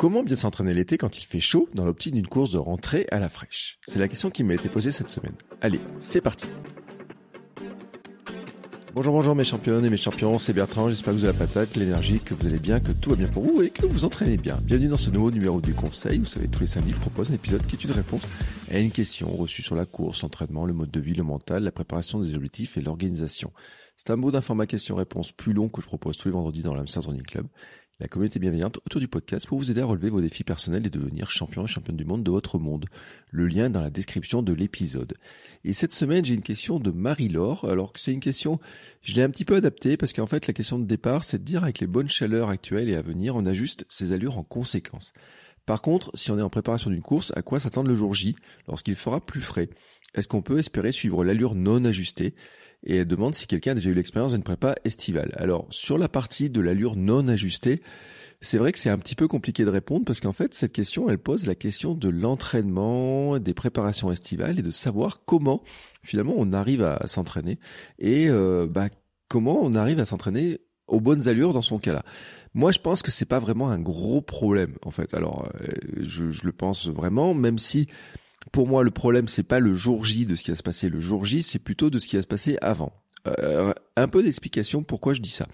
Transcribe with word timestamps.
Comment 0.00 0.22
bien 0.22 0.34
s'entraîner 0.34 0.72
l'été 0.72 0.96
quand 0.96 1.18
il 1.18 1.26
fait 1.26 1.40
chaud 1.40 1.68
dans 1.74 1.84
l'optique 1.84 2.14
d'une 2.14 2.26
course 2.26 2.52
de 2.52 2.56
rentrée 2.56 3.06
à 3.10 3.18
la 3.18 3.28
fraîche? 3.28 3.78
C'est 3.86 3.98
la 3.98 4.08
question 4.08 4.30
qui 4.30 4.44
m'a 4.44 4.54
été 4.54 4.70
posée 4.70 4.92
cette 4.92 5.10
semaine. 5.10 5.34
Allez, 5.60 5.78
c'est 5.98 6.22
parti 6.22 6.46
Bonjour, 8.94 9.12
bonjour 9.12 9.34
mes 9.34 9.44
championnes 9.44 9.84
et 9.84 9.90
mes 9.90 9.98
champions, 9.98 10.38
c'est 10.38 10.54
Bertrand, 10.54 10.88
j'espère 10.88 11.12
que 11.12 11.18
vous 11.18 11.24
avez 11.26 11.38
la 11.38 11.46
patate, 11.46 11.76
l'énergie, 11.76 12.18
que 12.18 12.32
vous 12.32 12.46
allez 12.46 12.58
bien, 12.58 12.80
que 12.80 12.92
tout 12.92 13.10
va 13.10 13.16
bien 13.16 13.28
pour 13.28 13.42
vous 13.42 13.60
et 13.60 13.68
que 13.68 13.84
vous 13.84 14.06
entraînez 14.06 14.38
bien. 14.38 14.56
Bienvenue 14.62 14.88
dans 14.88 14.96
ce 14.96 15.10
nouveau 15.10 15.30
numéro 15.30 15.60
du 15.60 15.74
conseil, 15.74 16.18
vous 16.18 16.24
savez, 16.24 16.48
tous 16.48 16.60
les 16.60 16.66
samedis 16.66 16.94
je 16.94 16.98
propose 16.98 17.30
un 17.30 17.34
épisode 17.34 17.66
qui 17.66 17.76
est 17.76 17.84
une 17.84 17.92
réponse 17.92 18.22
à 18.70 18.78
une 18.78 18.92
question 18.92 19.28
reçue 19.36 19.62
sur 19.62 19.76
la 19.76 19.84
course, 19.84 20.22
l'entraînement, 20.22 20.64
le 20.64 20.72
mode 20.72 20.90
de 20.90 21.00
vie, 21.00 21.12
le 21.12 21.24
mental, 21.24 21.62
la 21.62 21.72
préparation 21.72 22.20
des 22.20 22.34
objectifs 22.34 22.78
et 22.78 22.80
l'organisation. 22.80 23.52
C'est 23.98 24.08
un 24.08 24.16
mot 24.16 24.30
d'un 24.30 24.40
format 24.40 24.64
question-réponse 24.64 25.32
plus 25.32 25.52
long 25.52 25.68
que 25.68 25.82
je 25.82 25.86
propose 25.86 26.16
tous 26.16 26.28
les 26.28 26.32
vendredis 26.32 26.62
dans 26.62 26.72
l'Amsterdam 26.72 27.10
Running 27.10 27.26
Club 27.26 27.46
la 28.00 28.08
communauté 28.08 28.38
bienveillante 28.38 28.78
autour 28.86 28.98
du 28.98 29.08
podcast 29.08 29.46
pour 29.46 29.58
vous 29.58 29.70
aider 29.70 29.82
à 29.82 29.84
relever 29.84 30.08
vos 30.08 30.22
défis 30.22 30.42
personnels 30.42 30.86
et 30.86 30.90
devenir 30.90 31.30
champion 31.30 31.64
et 31.64 31.66
championne 31.66 31.98
du 31.98 32.06
monde 32.06 32.22
de 32.22 32.30
votre 32.30 32.58
monde. 32.58 32.86
Le 33.30 33.46
lien 33.46 33.66
est 33.66 33.70
dans 33.70 33.82
la 33.82 33.90
description 33.90 34.42
de 34.42 34.54
l'épisode. 34.54 35.12
Et 35.64 35.74
cette 35.74 35.92
semaine, 35.92 36.24
j'ai 36.24 36.32
une 36.32 36.40
question 36.40 36.80
de 36.80 36.90
Marie-Laure. 36.90 37.66
Alors 37.66 37.92
que 37.92 38.00
c'est 38.00 38.14
une 38.14 38.20
question, 38.20 38.58
je 39.02 39.14
l'ai 39.14 39.22
un 39.22 39.28
petit 39.28 39.44
peu 39.44 39.54
adaptée 39.54 39.98
parce 39.98 40.14
qu'en 40.14 40.26
fait, 40.26 40.46
la 40.46 40.54
question 40.54 40.78
de 40.78 40.86
départ, 40.86 41.24
c'est 41.24 41.38
de 41.38 41.44
dire 41.44 41.62
avec 41.62 41.78
les 41.78 41.86
bonnes 41.86 42.08
chaleurs 42.08 42.48
actuelles 42.48 42.88
et 42.88 42.96
à 42.96 43.02
venir, 43.02 43.36
on 43.36 43.44
ajuste 43.44 43.84
ses 43.90 44.12
allures 44.12 44.38
en 44.38 44.44
conséquence. 44.44 45.12
Par 45.66 45.82
contre, 45.82 46.10
si 46.14 46.30
on 46.30 46.38
est 46.38 46.42
en 46.42 46.48
préparation 46.48 46.88
d'une 46.88 47.02
course, 47.02 47.34
à 47.36 47.42
quoi 47.42 47.60
s'attendre 47.60 47.90
le 47.90 47.96
jour 47.96 48.14
J 48.14 48.34
lorsqu'il 48.66 48.96
fera 48.96 49.20
plus 49.20 49.42
frais? 49.42 49.68
Est-ce 50.14 50.26
qu'on 50.26 50.42
peut 50.42 50.58
espérer 50.58 50.90
suivre 50.90 51.22
l'allure 51.22 51.54
non 51.54 51.84
ajustée? 51.84 52.34
Et 52.84 52.96
elle 52.96 53.06
demande 53.06 53.34
si 53.34 53.46
quelqu'un 53.46 53.72
a 53.72 53.74
déjà 53.74 53.90
eu 53.90 53.94
l'expérience 53.94 54.32
d'une 54.32 54.42
prépa 54.42 54.74
estivale. 54.84 55.32
Alors, 55.36 55.66
sur 55.70 55.98
la 55.98 56.08
partie 56.08 56.50
de 56.50 56.60
l'allure 56.60 56.96
non 56.96 57.28
ajustée, 57.28 57.82
c'est 58.40 58.56
vrai 58.56 58.72
que 58.72 58.78
c'est 58.78 58.88
un 58.88 58.98
petit 58.98 59.14
peu 59.14 59.28
compliqué 59.28 59.64
de 59.64 59.70
répondre 59.70 60.04
parce 60.06 60.20
qu'en 60.20 60.32
fait, 60.32 60.54
cette 60.54 60.72
question, 60.72 61.10
elle 61.10 61.18
pose 61.18 61.46
la 61.46 61.54
question 61.54 61.94
de 61.94 62.08
l'entraînement, 62.08 63.38
des 63.38 63.52
préparations 63.52 64.10
estivales 64.10 64.58
et 64.58 64.62
de 64.62 64.70
savoir 64.70 65.24
comment 65.26 65.62
finalement 66.02 66.34
on 66.36 66.52
arrive 66.52 66.82
à 66.82 67.06
s'entraîner 67.06 67.58
et 67.98 68.30
euh, 68.30 68.66
bah, 68.66 68.88
comment 69.28 69.58
on 69.60 69.74
arrive 69.74 70.00
à 70.00 70.06
s'entraîner 70.06 70.60
aux 70.86 71.00
bonnes 71.00 71.28
allures 71.28 71.52
dans 71.52 71.62
son 71.62 71.78
cas-là. 71.78 72.02
Moi, 72.54 72.72
je 72.72 72.78
pense 72.78 73.02
que 73.02 73.10
c'est 73.10 73.26
pas 73.26 73.38
vraiment 73.38 73.68
un 73.68 73.78
gros 73.78 74.22
problème 74.22 74.74
en 74.82 74.90
fait. 74.90 75.12
Alors, 75.14 75.48
euh, 75.60 75.66
je, 75.98 76.30
je 76.30 76.44
le 76.44 76.52
pense 76.52 76.88
vraiment, 76.88 77.34
même 77.34 77.58
si 77.58 77.88
pour 78.52 78.66
moi, 78.66 78.82
le 78.82 78.90
problème, 78.90 79.28
c'est 79.28 79.42
pas 79.42 79.60
le 79.60 79.74
jour 79.74 80.04
J 80.04 80.26
de 80.26 80.34
ce 80.34 80.44
qui 80.44 80.50
va 80.50 80.56
se 80.56 80.62
passer 80.62 80.88
le 80.88 81.00
jour 81.00 81.24
J, 81.24 81.42
c'est 81.42 81.58
plutôt 81.58 81.90
de 81.90 81.98
ce 81.98 82.08
qui 82.08 82.16
va 82.16 82.22
se 82.22 82.26
passer 82.26 82.58
avant. 82.60 82.92
Euh, 83.26 83.74
un 83.96 84.08
peu 84.08 84.22
d'explication 84.22 84.82
pourquoi 84.82 85.12
je 85.12 85.20
dis 85.20 85.30
ça. 85.30 85.46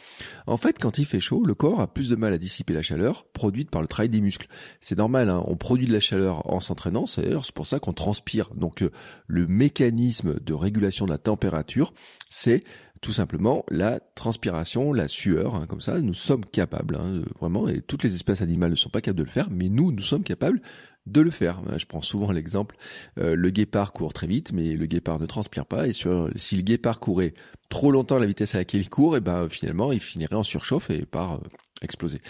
En 0.47 0.57
fait, 0.57 0.79
quand 0.79 0.99
il 0.99 1.07
fait 1.07 1.19
chaud, 1.19 1.43
le 1.45 1.55
corps 1.55 1.81
a 1.81 1.93
plus 1.93 2.09
de 2.09 2.15
mal 2.15 2.33
à 2.33 2.39
dissiper 2.39 2.73
la 2.73 2.83
chaleur 2.83 3.27
produite 3.33 3.71
par 3.71 3.83
le 3.83 3.89
travail 3.89 4.09
des 4.09 4.21
muscles. 4.21 4.47
C'est 4.81 4.99
normal, 4.99 5.29
hein, 5.31 5.43
on 5.47 5.57
produit 5.57 5.87
de 5.87 5.93
la 5.93 5.99
chaleur 5.99 6.49
en 6.49 6.61
s'entraînant, 6.61 7.07
c'est 7.07 7.35
pour 7.55 7.67
ça 7.67 7.81
qu'on 7.81 7.93
transpire. 7.93 8.55
Donc 8.55 8.83
euh, 8.83 8.91
le 9.27 9.49
mécanisme 9.49 10.39
de 10.39 10.55
régulation 10.55 11.07
de 11.07 11.11
la 11.11 11.19
température, 11.19 11.93
c'est 12.29 12.61
tout 13.01 13.13
simplement 13.13 13.65
la 13.69 14.01
transpiration, 14.15 14.93
la 14.93 15.09
sueur, 15.09 15.55
hein, 15.55 15.67
comme 15.67 15.81
ça, 15.81 16.01
nous 16.01 16.15
sommes 16.15 16.45
capables, 16.45 16.97
hein, 16.97 17.23
vraiment, 17.39 17.69
et 17.69 17.81
toutes 17.81 18.03
les 18.03 18.15
espèces 18.15 18.43
animales 18.43 18.71
ne 18.71 18.77
sont 18.77 18.91
pas 18.91 19.01
capables 19.01 19.19
de 19.19 19.25
le 19.25 19.31
faire, 19.31 19.49
mais 19.51 19.69
nous, 19.69 19.93
nous 19.93 20.03
sommes 20.03 20.25
capables 20.25 20.61
de 21.07 21.21
le 21.21 21.31
faire. 21.31 21.63
Je 21.79 21.87
prends 21.87 22.03
souvent 22.03 22.33
l'exemple, 22.33 22.77
euh, 23.19 23.35
le 23.37 23.51
guépard 23.51 23.93
court 23.93 24.13
très 24.13 24.27
vite, 24.27 24.53
mais 24.53 24.73
le 24.73 24.87
guépard 24.87 25.21
ne 25.21 25.27
transpire 25.27 25.67
pas. 25.67 25.87
Et 25.87 25.93
si 25.93 26.57
le 26.57 26.63
guépard 26.63 27.01
courait 27.01 27.35
trop 27.69 27.93
longtemps 27.93 28.17
à 28.17 28.21
la 28.21 28.27
vitesse 28.27 28.55
à 28.55 28.59
laquelle 28.59 28.81
il 28.81 28.91
court, 28.91 29.17
et 29.17 29.21
ben 29.21 29.49
finalement 29.49 29.93
il 29.93 30.01
finirait 30.01 30.37
en 30.37 30.43
surchauffe 30.43 30.91
et 30.91 31.07
par 31.07 31.35
euh, 31.35 31.39
exploser. 31.83 32.21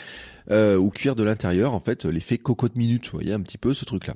Euh, 0.50 0.77
ou 0.77 0.91
cuire 0.91 1.16
de 1.16 1.25
l'intérieur, 1.25 1.75
en 1.75 1.81
fait, 1.81 2.04
l'effet 2.04 2.38
cocotte 2.38 2.77
minute, 2.77 3.06
vous 3.06 3.19
voyez 3.19 3.33
un 3.33 3.41
petit 3.41 3.59
peu 3.59 3.72
ce 3.72 3.84
truc-là. 3.84 4.15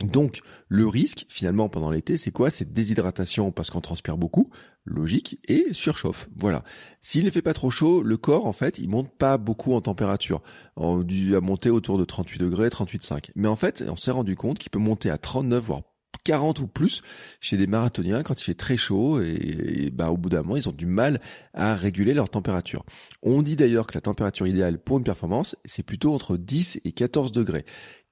Donc 0.00 0.40
le 0.68 0.86
risque 0.86 1.24
finalement 1.30 1.70
pendant 1.70 1.90
l'été 1.90 2.18
c'est 2.18 2.30
quoi? 2.30 2.50
C'est 2.50 2.70
déshydratation 2.70 3.50
parce 3.50 3.70
qu'on 3.70 3.80
transpire 3.80 4.18
beaucoup, 4.18 4.50
logique, 4.86 5.38
et 5.46 5.72
surchauffe. 5.72 6.28
Voilà. 6.36 6.64
S'il 7.02 7.24
ne 7.24 7.30
fait 7.30 7.42
pas 7.42 7.54
trop 7.54 7.70
chaud, 7.70 8.02
le 8.02 8.16
corps 8.16 8.46
en 8.46 8.52
fait 8.52 8.78
il 8.78 8.88
monte 8.88 9.10
pas 9.10 9.36
beaucoup 9.36 9.74
en 9.74 9.80
température. 9.80 10.42
On 10.76 11.00
à 11.00 11.40
monter 11.40 11.70
autour 11.70 11.98
de 11.98 12.04
38 12.04 12.38
degrés, 12.38 12.68
38,5. 12.68 13.30
Mais 13.34 13.48
en 13.48 13.56
fait 13.56 13.84
on 13.88 13.96
s'est 13.96 14.10
rendu 14.10 14.36
compte 14.36 14.58
qu'il 14.58 14.70
peut 14.70 14.78
monter 14.78 15.10
à 15.10 15.18
39 15.18 15.62
voire 15.62 15.82
40 16.24 16.60
ou 16.60 16.66
plus 16.66 17.02
chez 17.40 17.56
des 17.56 17.66
marathoniens 17.66 18.22
quand 18.22 18.40
il 18.40 18.44
fait 18.44 18.54
très 18.54 18.76
chaud 18.76 19.20
et, 19.20 19.90
bah, 19.92 20.10
au 20.10 20.16
bout 20.16 20.28
d'un 20.28 20.42
moment 20.42 20.56
ils 20.56 20.68
ont 20.68 20.72
du 20.72 20.86
mal 20.86 21.20
à 21.52 21.74
réguler 21.74 22.14
leur 22.14 22.30
température. 22.30 22.84
On 23.22 23.42
dit 23.42 23.56
d'ailleurs 23.56 23.86
que 23.86 23.94
la 23.94 24.00
température 24.00 24.46
idéale 24.46 24.78
pour 24.78 24.98
une 24.98 25.04
performance 25.04 25.56
c'est 25.64 25.84
plutôt 25.84 26.14
entre 26.14 26.36
10 26.36 26.80
et 26.84 26.92
14 26.92 27.32
degrés 27.32 27.64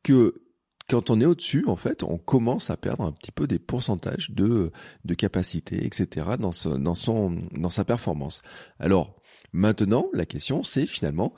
que 0.03 0.44
quand 0.89 1.11
on 1.11 1.21
est 1.21 1.25
au-dessus, 1.25 1.65
en 1.67 1.77
fait, 1.77 2.03
on 2.03 2.19
commence 2.19 2.71
à 2.71 2.77
perdre 2.77 3.05
un 3.05 3.13
petit 3.13 3.33
peu 3.33 3.47
des 3.47 3.59
pourcentages 3.59 4.31
de, 4.31 4.71
de 5.05 5.15
capacité, 5.15 5.85
etc. 5.87 6.27
dans, 6.39 6.51
dans, 6.79 6.95
son, 6.95 7.43
dans 7.53 7.71
sa 7.71 7.85
performance. 7.85 8.43
Alors, 8.79 9.17
maintenant, 9.53 10.07
la 10.13 10.27
question, 10.27 10.63
c'est 10.63 10.87
finalement, 10.87 11.33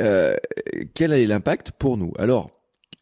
euh, 0.00 0.36
quel 0.94 1.12
est 1.12 1.26
l'impact 1.26 1.70
pour 1.72 1.96
nous? 1.96 2.12
Alors, 2.18 2.50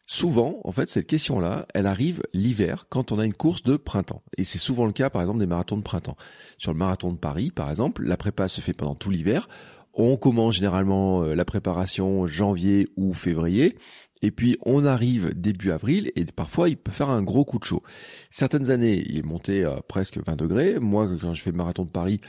souvent, 0.05 0.59
en 0.65 0.71
fait, 0.71 0.87
cette 0.87 1.07
question-là, 1.07 1.65
elle 1.73 1.87
arrive 1.87 2.21
l'hiver 2.33 2.85
quand 2.89 3.11
on 3.11 3.17
a 3.17 3.25
une 3.25 3.33
course 3.33 3.63
de 3.63 3.75
printemps. 3.75 4.21
Et 4.37 4.43
c'est 4.43 4.59
souvent 4.59 4.85
le 4.85 4.93
cas, 4.93 5.09
par 5.09 5.21
exemple, 5.21 5.39
des 5.39 5.47
marathons 5.47 5.77
de 5.77 5.83
printemps. 5.83 6.17
Sur 6.59 6.73
le 6.73 6.77
marathon 6.77 7.11
de 7.11 7.17
Paris, 7.17 7.49
par 7.49 7.71
exemple, 7.71 8.03
la 8.03 8.17
prépa 8.17 8.47
se 8.47 8.61
fait 8.61 8.73
pendant 8.73 8.95
tout 8.95 9.09
l'hiver. 9.09 9.49
On 9.93 10.15
commence 10.15 10.55
généralement 10.55 11.23
euh, 11.23 11.33
la 11.33 11.43
préparation 11.43 12.27
janvier 12.27 12.87
ou 12.97 13.13
février 13.13 13.77
et 14.21 14.31
puis 14.31 14.57
on 14.65 14.85
arrive 14.85 15.33
début 15.35 15.71
avril 15.71 16.11
et 16.15 16.25
parfois 16.25 16.69
il 16.69 16.77
peut 16.77 16.91
faire 16.91 17.09
un 17.09 17.23
gros 17.23 17.45
coup 17.45 17.59
de 17.59 17.63
chaud. 17.63 17.83
Certaines 18.29 18.69
années 18.69 19.03
il 19.07 19.17
est 19.17 19.25
monté 19.25 19.63
à 19.63 19.81
presque 19.81 20.17
20 20.25 20.35
degrés. 20.35 20.79
Moi 20.79 21.07
quand 21.19 21.33
je 21.33 21.41
fais 21.41 21.51
le 21.51 21.57
marathon 21.57 21.85
de 21.85 21.89
Paris, 21.89 22.21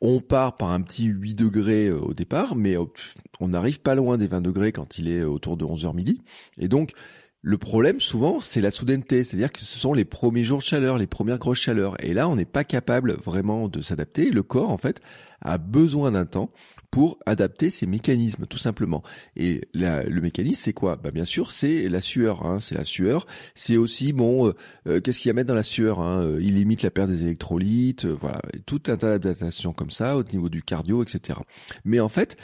on 0.00 0.20
part 0.20 0.56
par 0.56 0.70
un 0.70 0.82
petit 0.82 1.06
8 1.06 1.34
degrés 1.34 1.88
euh, 1.88 1.98
au 1.98 2.14
départ, 2.14 2.56
mais 2.56 2.76
on 3.40 3.48
n'arrive 3.48 3.80
pas 3.80 3.94
loin 3.94 4.18
des 4.18 4.26
20 4.26 4.42
degrés 4.42 4.72
quand 4.72 4.98
il 4.98 5.08
est 5.08 5.24
autour 5.24 5.56
de 5.56 5.64
11h 5.64 5.94
midi. 5.94 6.20
Et 6.58 6.68
donc 6.68 6.92
le 7.46 7.58
problème 7.58 8.00
souvent 8.00 8.40
c'est 8.40 8.62
la 8.62 8.70
soudaineté, 8.70 9.22
c'est-à-dire 9.22 9.52
que 9.52 9.60
ce 9.60 9.78
sont 9.78 9.92
les 9.92 10.06
premiers 10.06 10.44
jours 10.44 10.58
de 10.58 10.64
chaleur, 10.64 10.96
les 10.96 11.06
premières 11.06 11.38
grosses 11.38 11.58
chaleurs. 11.58 12.02
Et 12.02 12.14
là 12.14 12.26
on 12.28 12.36
n'est 12.36 12.46
pas 12.46 12.64
capable 12.64 13.18
vraiment 13.22 13.68
de 13.68 13.82
s'adapter. 13.82 14.30
Le 14.30 14.42
corps 14.42 14.70
en 14.70 14.78
fait 14.78 15.02
a 15.42 15.58
besoin 15.58 16.12
d'un 16.12 16.24
temps 16.24 16.50
pour 16.90 17.18
adapter 17.26 17.68
ses 17.68 17.86
mécanismes, 17.86 18.46
tout 18.46 18.56
simplement. 18.56 19.02
Et 19.36 19.68
le 19.74 20.20
mécanisme, 20.20 20.62
c'est 20.62 20.72
quoi? 20.72 20.96
Bah 20.96 21.10
bien 21.10 21.26
sûr, 21.26 21.52
c'est 21.52 21.88
la 21.88 22.00
sueur. 22.00 22.46
Hein, 22.46 22.60
c'est 22.60 22.76
la 22.76 22.84
sueur. 22.84 23.26
C'est 23.54 23.76
aussi 23.76 24.14
bon. 24.14 24.48
Euh, 24.48 24.52
euh, 24.86 25.00
qu'est-ce 25.00 25.20
qu'il 25.20 25.28
y 25.28 25.30
a 25.30 25.34
à 25.34 25.34
mettre 25.34 25.48
dans 25.48 25.54
la 25.54 25.62
sueur 25.62 26.00
hein? 26.00 26.22
Euh, 26.22 26.38
Il 26.40 26.54
limite 26.54 26.82
la 26.82 26.90
perte 26.90 27.10
des 27.10 27.24
électrolytes. 27.24 28.06
voilà, 28.06 28.40
tout 28.64 28.80
un 28.86 28.96
tas 28.96 29.18
d'adaptations 29.18 29.74
comme 29.74 29.90
ça 29.90 30.16
au 30.16 30.22
niveau 30.22 30.48
du 30.48 30.62
cardio, 30.62 31.02
etc. 31.02 31.40
Mais 31.84 32.00
en 32.00 32.08
fait, 32.08 32.38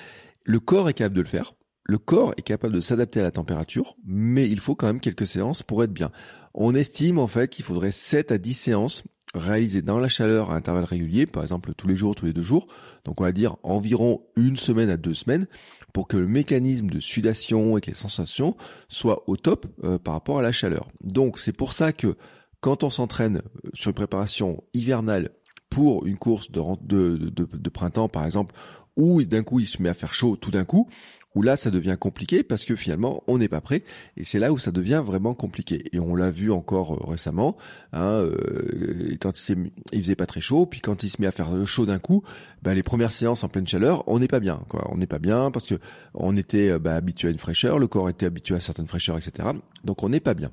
le 0.44 0.60
corps 0.60 0.90
est 0.90 0.94
capable 0.94 1.16
de 1.16 1.22
le 1.22 1.28
faire. 1.28 1.54
Le 1.90 1.98
corps 1.98 2.34
est 2.36 2.42
capable 2.42 2.74
de 2.74 2.80
s'adapter 2.80 3.18
à 3.18 3.24
la 3.24 3.32
température, 3.32 3.96
mais 4.06 4.48
il 4.48 4.60
faut 4.60 4.76
quand 4.76 4.86
même 4.86 5.00
quelques 5.00 5.26
séances 5.26 5.64
pour 5.64 5.82
être 5.82 5.92
bien. 5.92 6.12
On 6.54 6.72
estime 6.72 7.18
en 7.18 7.26
fait 7.26 7.48
qu'il 7.48 7.64
faudrait 7.64 7.90
7 7.90 8.30
à 8.30 8.38
10 8.38 8.54
séances 8.54 9.02
réalisé 9.34 9.82
dans 9.82 9.98
la 9.98 10.06
chaleur 10.06 10.52
à 10.52 10.54
intervalles 10.54 10.84
réguliers, 10.84 11.26
par 11.26 11.42
exemple 11.42 11.72
tous 11.76 11.88
les 11.88 11.96
jours, 11.96 12.14
tous 12.14 12.26
les 12.26 12.32
deux 12.32 12.44
jours, 12.44 12.68
donc 13.04 13.20
on 13.20 13.24
va 13.24 13.32
dire 13.32 13.56
environ 13.64 14.22
une 14.36 14.56
semaine 14.56 14.88
à 14.88 14.96
deux 14.96 15.14
semaines, 15.14 15.48
pour 15.92 16.06
que 16.06 16.16
le 16.16 16.28
mécanisme 16.28 16.86
de 16.86 17.00
sudation 17.00 17.76
et 17.76 17.80
que 17.80 17.90
les 17.90 17.96
sensations 17.96 18.56
soient 18.88 19.24
au 19.28 19.36
top 19.36 19.66
euh, 19.82 19.98
par 19.98 20.14
rapport 20.14 20.38
à 20.38 20.42
la 20.42 20.52
chaleur. 20.52 20.90
Donc 21.02 21.40
c'est 21.40 21.52
pour 21.52 21.72
ça 21.72 21.92
que 21.92 22.16
quand 22.60 22.84
on 22.84 22.90
s'entraîne 22.90 23.38
euh, 23.38 23.70
sur 23.74 23.88
une 23.88 23.96
préparation 23.96 24.62
hivernale 24.74 25.30
pour 25.70 26.06
une 26.06 26.18
course 26.18 26.52
de 26.52 27.68
printemps 27.68 28.08
par 28.08 28.24
exemple, 28.24 28.54
où 28.96 29.22
d'un 29.22 29.42
coup 29.42 29.60
il 29.60 29.66
se 29.66 29.82
met 29.82 29.88
à 29.88 29.94
faire 29.94 30.14
chaud 30.14 30.36
tout 30.36 30.50
d'un 30.50 30.64
coup, 30.64 30.88
où 31.34 31.42
là 31.42 31.56
ça 31.56 31.70
devient 31.70 31.96
compliqué 31.98 32.42
parce 32.42 32.64
que 32.64 32.76
finalement 32.76 33.22
on 33.26 33.38
n'est 33.38 33.48
pas 33.48 33.60
prêt 33.60 33.84
et 34.16 34.24
c'est 34.24 34.38
là 34.38 34.52
où 34.52 34.58
ça 34.58 34.72
devient 34.72 35.02
vraiment 35.04 35.34
compliqué. 35.34 35.84
Et 35.92 36.00
on 36.00 36.14
l'a 36.14 36.30
vu 36.30 36.50
encore 36.50 36.94
euh, 36.94 37.10
récemment 37.10 37.56
hein, 37.92 38.22
euh, 38.24 39.16
quand 39.20 39.48
il, 39.48 39.70
il, 39.92 40.02
faisait 40.02 40.16
pas 40.16 40.26
très 40.26 40.40
chaud 40.40 40.66
puis 40.66 40.80
quand 40.80 41.02
il 41.02 41.10
se 41.10 41.20
met 41.20 41.26
à 41.26 41.32
faire 41.32 41.50
chaud 41.66 41.86
d'un 41.86 41.98
coup 41.98 42.22
bah, 42.62 42.74
les 42.74 42.82
premières 42.82 43.12
séances 43.12 43.44
en 43.44 43.48
pleine 43.48 43.66
chaleur 43.66 44.04
on 44.06 44.18
n'est 44.18 44.28
pas 44.28 44.40
bien 44.40 44.62
quoi. 44.68 44.88
On 44.90 44.96
n'est 44.96 45.06
pas 45.06 45.18
bien 45.18 45.50
parce 45.50 45.66
que 45.66 45.76
on 46.14 46.36
était 46.36 46.78
bah, 46.78 46.94
habitué 46.96 47.28
à 47.28 47.30
une 47.30 47.38
fraîcheur 47.38 47.78
le 47.78 47.86
corps 47.86 48.08
était 48.08 48.26
habitué 48.26 48.54
à 48.54 48.60
certaines 48.60 48.86
fraîcheurs 48.86 49.16
etc 49.16 49.48
donc 49.84 50.02
on 50.02 50.08
n'est 50.08 50.20
pas 50.20 50.34
bien 50.34 50.50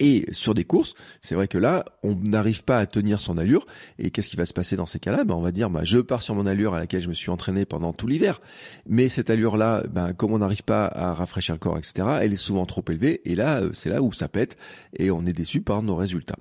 et 0.00 0.26
sur 0.32 0.54
des 0.54 0.64
courses, 0.64 0.94
c'est 1.20 1.34
vrai 1.34 1.48
que 1.48 1.58
là, 1.58 1.84
on 2.02 2.14
n'arrive 2.14 2.64
pas 2.64 2.78
à 2.78 2.86
tenir 2.86 3.20
son 3.20 3.38
allure. 3.38 3.66
Et 3.98 4.10
qu'est-ce 4.10 4.28
qui 4.28 4.36
va 4.36 4.46
se 4.46 4.52
passer 4.52 4.76
dans 4.76 4.86
ces 4.86 4.98
cas-là? 4.98 5.24
Ben, 5.24 5.34
On 5.34 5.40
va 5.40 5.52
dire, 5.52 5.70
bah, 5.70 5.82
je 5.84 5.98
pars 5.98 6.22
sur 6.22 6.34
mon 6.34 6.46
allure 6.46 6.74
à 6.74 6.78
laquelle 6.78 7.02
je 7.02 7.08
me 7.08 7.14
suis 7.14 7.30
entraîné 7.30 7.64
pendant 7.64 7.92
tout 7.92 8.06
l'hiver. 8.06 8.40
Mais 8.86 9.08
cette 9.08 9.30
allure-là, 9.30 9.84
ben, 9.90 10.12
comme 10.12 10.32
on 10.32 10.38
n'arrive 10.38 10.64
pas 10.64 10.86
à 10.86 11.14
rafraîchir 11.14 11.54
le 11.54 11.58
corps, 11.58 11.78
etc., 11.78 12.08
elle 12.20 12.32
est 12.32 12.36
souvent 12.36 12.66
trop 12.66 12.84
élevée. 12.88 13.20
Et 13.24 13.34
là, 13.34 13.60
euh, 13.60 13.70
c'est 13.72 13.90
là 13.90 14.02
où 14.02 14.12
ça 14.12 14.28
pète 14.28 14.56
et 14.96 15.10
on 15.10 15.24
est 15.26 15.32
déçu 15.32 15.60
par 15.60 15.82
nos 15.82 15.96
résultats. 15.96 16.38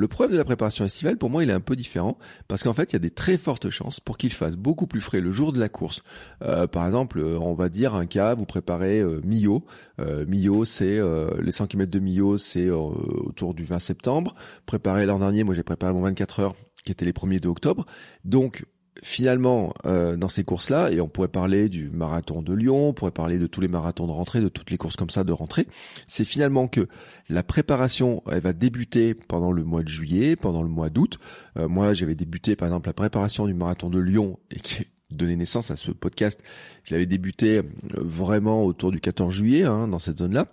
Le 0.00 0.08
problème 0.08 0.32
de 0.32 0.38
la 0.38 0.46
préparation 0.46 0.86
estivale, 0.86 1.18
pour 1.18 1.28
moi, 1.28 1.42
il 1.44 1.50
est 1.50 1.52
un 1.52 1.60
peu 1.60 1.76
différent 1.76 2.16
parce 2.48 2.62
qu'en 2.62 2.72
fait, 2.72 2.90
il 2.90 2.94
y 2.94 2.96
a 2.96 3.00
des 3.00 3.10
très 3.10 3.36
fortes 3.36 3.68
chances 3.68 4.00
pour 4.00 4.16
qu'il 4.16 4.32
fasse 4.32 4.56
beaucoup 4.56 4.86
plus 4.86 5.02
frais 5.02 5.20
le 5.20 5.30
jour 5.30 5.52
de 5.52 5.60
la 5.60 5.68
course. 5.68 6.02
Euh, 6.42 6.66
par 6.66 6.86
exemple, 6.86 7.18
euh, 7.18 7.38
on 7.38 7.52
va 7.52 7.68
dire 7.68 7.94
un 7.94 8.06
cas, 8.06 8.34
vous 8.34 8.46
préparez 8.46 9.00
euh, 9.00 9.20
Millau. 9.24 9.62
Euh, 10.00 10.24
Millau, 10.26 10.64
c'est 10.64 10.98
les 11.42 11.52
100 11.52 11.66
km 11.66 11.90
de 11.90 11.98
Millau, 11.98 12.38
c'est 12.38 12.70
autour 12.90 13.54
du 13.54 13.64
20 13.64 13.78
septembre. 13.78 14.34
Préparé 14.66 15.06
l'an 15.06 15.18
dernier, 15.18 15.44
moi 15.44 15.54
j'ai 15.54 15.62
préparé 15.62 15.92
mon 15.92 16.02
24 16.02 16.40
heures 16.40 16.54
qui 16.84 16.92
était 16.92 17.04
les 17.04 17.12
premiers 17.12 17.40
de 17.40 17.48
octobre. 17.48 17.86
Donc 18.24 18.64
finalement, 19.02 19.72
euh, 19.86 20.16
dans 20.16 20.28
ces 20.28 20.44
courses-là, 20.44 20.90
et 20.90 21.00
on 21.00 21.08
pourrait 21.08 21.28
parler 21.28 21.68
du 21.68 21.90
marathon 21.90 22.42
de 22.42 22.52
Lyon, 22.52 22.88
on 22.88 22.92
pourrait 22.92 23.10
parler 23.10 23.38
de 23.38 23.46
tous 23.46 23.60
les 23.60 23.68
marathons 23.68 24.06
de 24.06 24.12
rentrée, 24.12 24.40
de 24.40 24.48
toutes 24.48 24.70
les 24.70 24.78
courses 24.78 24.96
comme 24.96 25.10
ça 25.10 25.24
de 25.24 25.32
rentrée, 25.32 25.66
c'est 26.06 26.24
finalement 26.24 26.68
que 26.68 26.88
la 27.28 27.42
préparation, 27.42 28.22
elle 28.30 28.40
va 28.40 28.52
débuter 28.52 29.14
pendant 29.14 29.52
le 29.52 29.64
mois 29.64 29.82
de 29.82 29.88
juillet, 29.88 30.36
pendant 30.36 30.62
le 30.62 30.68
mois 30.68 30.90
d'août. 30.90 31.18
Euh, 31.56 31.68
moi, 31.68 31.94
j'avais 31.94 32.14
débuté, 32.14 32.56
par 32.56 32.68
exemple, 32.68 32.88
la 32.88 32.94
préparation 32.94 33.46
du 33.46 33.54
marathon 33.54 33.88
de 33.88 33.98
Lyon, 33.98 34.38
et 34.50 34.60
qui 34.60 34.86
donné 35.10 35.34
naissance 35.34 35.72
à 35.72 35.76
ce 35.76 35.90
podcast, 35.90 36.40
je 36.84 36.94
l'avais 36.94 37.06
débuté 37.06 37.58
euh, 37.58 37.62
vraiment 37.96 38.64
autour 38.64 38.92
du 38.92 39.00
14 39.00 39.34
juillet, 39.34 39.64
hein, 39.64 39.88
dans 39.88 39.98
cette 39.98 40.18
zone-là 40.18 40.46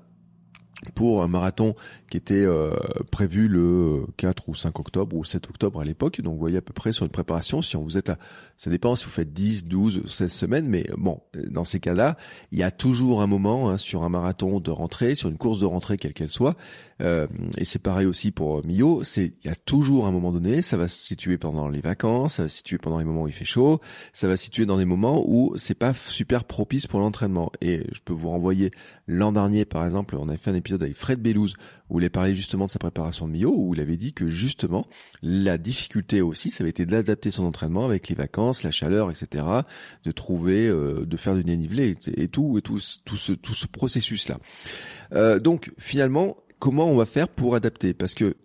pour 0.94 1.24
un 1.24 1.28
marathon 1.28 1.76
qui 2.10 2.18
était 2.18 2.46
euh, 2.46 2.72
prévu 3.12 3.48
le 3.48 4.06
4 4.18 4.50
ou 4.50 4.56
5 4.56 4.80
octobre 4.80 5.16
ou 5.16 5.24
7 5.24 5.48
octobre 5.50 5.82
à 5.82 5.86
l'époque. 5.86 6.22
Donc 6.22 6.34
vous 6.34 6.40
voyez 6.40 6.58
à 6.58 6.62
peu 6.62 6.74
près 6.74 6.92
sur 6.92 7.06
une 7.06 7.12
préparation, 7.12 7.62
si 7.62 7.76
on 7.76 7.84
vous 7.84 7.98
êtes 7.98 8.10
à, 8.10 8.18
ça 8.58 8.70
dépend 8.70 8.96
si 8.96 9.06
vous 9.06 9.12
faites 9.12 9.34
10, 9.34 9.66
12, 9.66 10.04
16 10.08 10.32
semaines, 10.32 10.68
mais 10.68 10.88
bon, 10.98 11.22
dans 11.50 11.64
ces 11.64 11.80
cas-là, 11.80 12.18
il 12.52 12.60
y 12.60 12.64
a 12.64 12.72
toujours 12.72 13.22
un 13.22 13.28
moment 13.28 13.70
hein, 13.70 13.78
sur 13.78 14.04
un 14.04 14.10
marathon 14.10 14.60
de 14.60 14.72
rentrée, 14.72 15.16
sur 15.16 15.30
une 15.30 15.38
course 15.38 15.60
de 15.60 15.66
rentrée 15.66 15.98
quelle 15.98 16.14
qu'elle 16.14 16.30
soit, 16.30 16.56
euh, 17.02 17.28
et 17.58 17.66
c'est 17.66 17.80
pareil 17.80 18.08
aussi 18.08 18.32
pour 18.32 18.66
Mio, 18.66 19.04
c'est 19.04 19.34
il 19.44 19.48
y 19.48 19.52
a 19.52 19.56
toujours 19.56 20.08
un 20.08 20.12
moment 20.12 20.32
donné, 20.32 20.62
ça 20.62 20.78
va 20.78 20.88
se 20.88 21.00
situer 21.00 21.38
pendant 21.38 21.68
les 21.68 21.82
vacances, 21.82 22.36
ça 22.36 22.44
va 22.44 22.50
se 22.50 22.58
situer 22.58 22.78
pendant 22.78 22.98
les 22.98 23.06
moments 23.06 23.24
où 23.24 23.28
il 23.28 23.34
fait 23.34 23.46
chaud, 23.46 23.80
ça 24.14 24.28
va 24.28 24.38
se 24.38 24.46
situer 24.46 24.66
dans 24.66 24.78
des 24.78 24.86
moments 24.86 25.24
où 25.28 25.54
c'est 25.58 25.76
pas 25.76 25.94
super 25.94 26.44
propice 26.44 26.88
pour 26.88 27.00
l'entraînement. 27.00 27.52
Et 27.62 27.86
je 27.94 28.00
peux 28.04 28.14
vous 28.14 28.30
renvoyer 28.30 28.72
l'an 29.08 29.32
dernier 29.32 29.66
par 29.66 29.86
exemple, 29.86 30.16
on 30.18 30.28
avait 30.28 30.38
fait 30.38 30.52
un 30.52 30.56
épisode 30.56 30.82
avec 30.82 30.96
Fred 30.96 31.22
Bellouz 31.22 31.54
où 31.90 32.00
il 32.00 32.06
a 32.06 32.10
parlé 32.10 32.36
justement 32.36 32.66
de 32.66 32.72
sa 32.72 32.80
préparation 32.80 33.28
de 33.28 33.34
Mio, 33.34 33.54
où 33.56 33.74
il 33.74 33.82
avait 33.82 33.98
dit 33.98 34.14
que 34.14 34.28
justement 34.28 34.88
la 35.22 35.58
difficulté 35.58 36.22
aussi, 36.22 36.52
ça 36.52 36.64
avait 36.64 36.72
été 36.72 36.86
d'adapter 36.86 37.32
son 37.32 37.46
entraînement 37.46 37.86
avec 37.86 38.10
les 38.10 38.16
vacances, 38.16 38.64
la 38.64 38.72
chaleur, 38.72 39.10
etc., 39.10 39.46
de 40.04 40.12
trouver, 40.12 40.68
euh, 40.68 41.06
de 41.06 41.18
faire 41.18 41.36
du 41.36 41.44
dénivelé 41.44 41.98
et, 42.08 42.28
tout, 42.28 42.58
et 42.58 42.62
tout, 42.62 42.80
tout 43.06 43.16
ce, 43.16 43.34
tout 43.34 43.54
ce 43.54 43.68
processus 43.68 44.28
là. 44.28 44.38
Euh, 45.14 45.40
donc 45.40 45.72
finalement, 45.78 46.38
comment 46.60 46.88
on 46.88 46.96
va 46.96 47.06
faire 47.06 47.30
pour 47.30 47.56
adapter? 47.56 47.94
Parce 47.94 48.14
que 48.14 48.36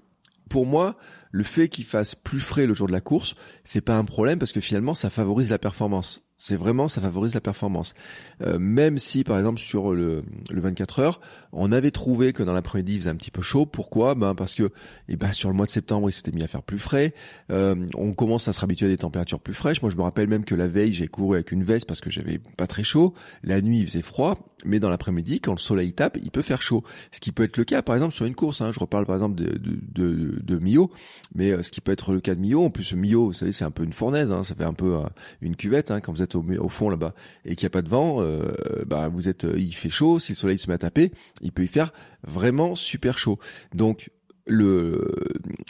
pour 0.49 0.67
moi, 0.67 0.97
le 1.31 1.45
fait 1.45 1.69
qu'il 1.69 1.85
fasse 1.85 2.15
plus 2.15 2.41
frais 2.41 2.67
le 2.67 2.75
jour 2.75 2.87
de 2.87 2.93
la 2.93 3.01
course, 3.01 3.35
c'est 3.65 3.81
pas 3.81 3.97
un 3.97 4.05
problème 4.05 4.39
parce 4.39 4.53
que 4.53 4.61
finalement 4.61 4.95
ça 4.95 5.11
favorise 5.11 5.51
la 5.51 5.59
performance. 5.59 6.29
C'est 6.45 6.57
vraiment, 6.57 6.89
ça 6.89 7.01
favorise 7.01 7.35
la 7.35 7.41
performance. 7.41 7.95
Euh, 8.41 8.59
même 8.59 8.99
si, 8.99 9.23
par 9.23 9.39
exemple, 9.39 9.61
sur 9.61 9.93
le, 9.95 10.25
le 10.51 10.61
24 10.61 10.99
heures, 10.99 11.21
on 11.53 11.71
avait 11.71 11.93
trouvé 11.93 12.33
que 12.33 12.43
dans 12.43 12.53
l'après-midi, 12.53 12.95
il 12.95 12.99
faisait 12.99 13.11
un 13.11 13.15
petit 13.15 13.31
peu 13.31 13.43
chaud. 13.43 13.65
Pourquoi? 13.65 14.17
Ben 14.17 14.35
parce 14.35 14.57
que, 14.57 14.71
eh 15.09 15.15
ben, 15.15 15.31
sur 15.31 15.51
le 15.51 15.55
mois 15.55 15.67
de 15.67 15.71
septembre, 15.71 16.11
il 16.11 16.13
s'était 16.13 16.33
mis 16.33 16.43
à 16.43 16.49
faire 16.49 16.65
plus 16.65 16.81
frais. 16.81 17.15
Euh, 17.53 17.87
on 17.95 18.13
commence 18.13 18.49
à 18.49 18.53
se 18.53 18.65
habituer 18.65 18.87
à 18.87 18.89
des 18.89 18.97
températures 18.97 19.39
plus 19.39 19.55
fraîches. 19.55 19.83
Moi, 19.83 19.93
je 19.93 19.97
me 19.97 20.03
rappelle 20.03 20.27
même 20.27 20.45
que 20.45 20.57
la 20.57 20.67
veille, 20.67 20.93
j'ai 20.93 21.07
couru 21.07 21.37
avec 21.37 21.53
une 21.53 21.63
veste 21.63 21.87
parce 21.87 22.01
que 22.01 22.11
j'avais 22.11 22.41
pas 22.57 22.67
très 22.67 22.83
chaud. 22.83 23.15
La 23.45 23.61
nuit, 23.61 23.79
il 23.79 23.87
faisait 23.87 24.03
froid. 24.03 24.37
Mais 24.65 24.81
dans 24.81 24.89
l'après-midi, 24.89 25.41
quand 25.41 25.53
le 25.53 25.59
soleil 25.59 25.93
tape, 25.93 26.19
il 26.23 26.31
peut 26.31 26.43
faire 26.43 26.63
chaud. 26.63 26.85
Ce 27.11 27.21
qui 27.21 27.33
peut 27.33 27.45
être 27.45 27.57
le 27.57 27.65
cas, 27.65 27.83
par 27.83 27.95
exemple, 27.95 28.15
sur 28.15 28.27
une 28.27 28.35
course. 28.35 28.61
Hein. 28.61 28.71
Je 28.73 28.81
reparle, 28.81 29.07
par 29.07 29.17
exemple, 29.17 29.35
de, 29.37 29.59
de, 29.59 29.79
de, 29.95 30.41
de 30.43 30.59
Mio. 30.59 30.91
Mais 31.35 31.53
euh, 31.53 31.63
ce 31.63 31.71
qui 31.71 31.81
peut 31.81 31.93
être 31.93 32.13
le 32.13 32.21
cas 32.21 32.35
de 32.35 32.41
Mio, 32.41 32.65
en 32.65 32.71
plus, 32.71 32.95
Mio, 32.95 33.27
vous 33.27 33.33
savez, 33.33 33.53
c'est 33.53 33.65
un 33.65 33.71
peu 33.71 33.85
une 33.85 33.93
fournaise. 33.93 34.33
Hein. 34.33 34.45
Ça 34.45 34.55
fait 34.55 34.65
un 34.65 34.75
peu 34.75 34.97
une 35.41 35.57
cuvette 35.57 35.91
hein, 35.91 36.01
quand 36.01 36.13
vous 36.13 36.23
êtes 36.23 36.35
au, 36.35 36.69
fond 36.69 36.89
là-bas 36.89 37.15
et 37.45 37.57
qu'il 37.57 37.67
n'y 37.67 37.69
a 37.69 37.71
pas 37.71 37.83
de 37.83 37.89
vent, 37.89 38.21
euh, 38.21 38.53
bah 38.87 39.09
vous 39.09 39.29
êtes, 39.29 39.45
euh, 39.45 39.59
il 39.59 39.75
fait 39.75 39.91
chaud. 39.91 40.19
Si 40.19 40.33
le 40.33 40.37
soleil 40.37 40.59
se 40.59 40.69
met 40.69 40.75
à 40.75 40.79
taper, 40.79 41.13
il 41.41 41.53
peut 41.53 41.65
y 41.65 41.69
faire 41.69 41.93
vraiment 42.25 42.75
super 42.75 43.19
chaud. 43.19 43.39
Donc 43.75 44.11
le, 44.47 45.15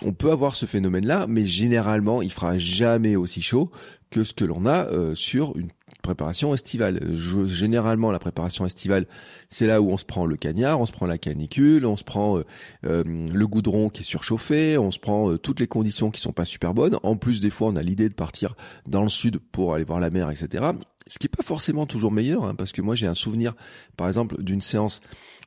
on 0.03 0.12
peut 0.12 0.31
avoir 0.31 0.56
ce 0.56 0.67
phénomène-là, 0.67 1.27
mais 1.29 1.44
généralement, 1.44 2.23
il 2.23 2.33
fera 2.33 2.59
jamais 2.59 3.17
aussi 3.17 3.43
chaud 3.43 3.71
que 4.11 4.25
ce 4.25 4.35
que 4.35 4.44
l'on 4.44 4.65
a 4.67 4.87
euh, 4.87 5.15
sur 5.15 5.56
une 5.56 5.71
préparation 6.02 6.52
estivale. 6.54 7.00
Généralement, 7.46 8.10
la 8.10 8.19
préparation 8.19 8.66
estivale, 8.66 9.06
c'est 9.49 9.66
là 9.66 9.81
où 9.81 9.90
on 9.90 9.96
se 9.96 10.04
prend 10.04 10.26
le 10.26 10.37
cagnard, 10.37 10.81
on 10.81 10.87
se 10.87 10.93
prend 10.93 11.06
la 11.06 11.19
canicule, 11.19 11.87
on 11.87 11.96
se 11.96 12.04
prend 12.04 12.43
le 12.82 13.46
goudron 13.46 13.88
qui 13.88 14.02
est 14.02 14.04
surchauffé, 14.04 14.76
on 14.78 14.90
se 14.90 14.99
prend 14.99 15.37
toutes 15.37 15.60
les 15.60 15.66
conditions 15.66 16.10
qui 16.10 16.20
sont 16.20 16.32
pas 16.32 16.44
super 16.44 16.75
bonnes. 16.75 16.99
En 17.02 17.16
plus, 17.16 17.40
des 17.40 17.50
fois, 17.50 17.69
on 17.69 17.76
a 17.76 17.82
l'idée 17.82 18.08
de 18.08 18.14
partir 18.14 18.54
dans 18.87 19.02
le 19.02 19.08
sud 19.08 19.38
pour 19.38 19.75
aller 19.75 19.84
voir 19.84 20.00
la 20.00 20.10
mer, 20.10 20.31
etc 20.31 20.72
ce 21.06 21.19
qui 21.19 21.26
est 21.26 21.37
pas 21.37 21.43
forcément 21.43 21.87
toujours 21.87 22.12
meilleur, 22.12 22.44
hein, 22.44 22.54
parce 22.54 22.72
que 22.72 22.82
moi 22.82 22.94
j'ai 22.94 23.06
un 23.06 23.14
souvenir, 23.14 23.54
par 23.96 24.08
exemple, 24.08 24.43
d'une 24.43 24.60
séance 24.60 25.00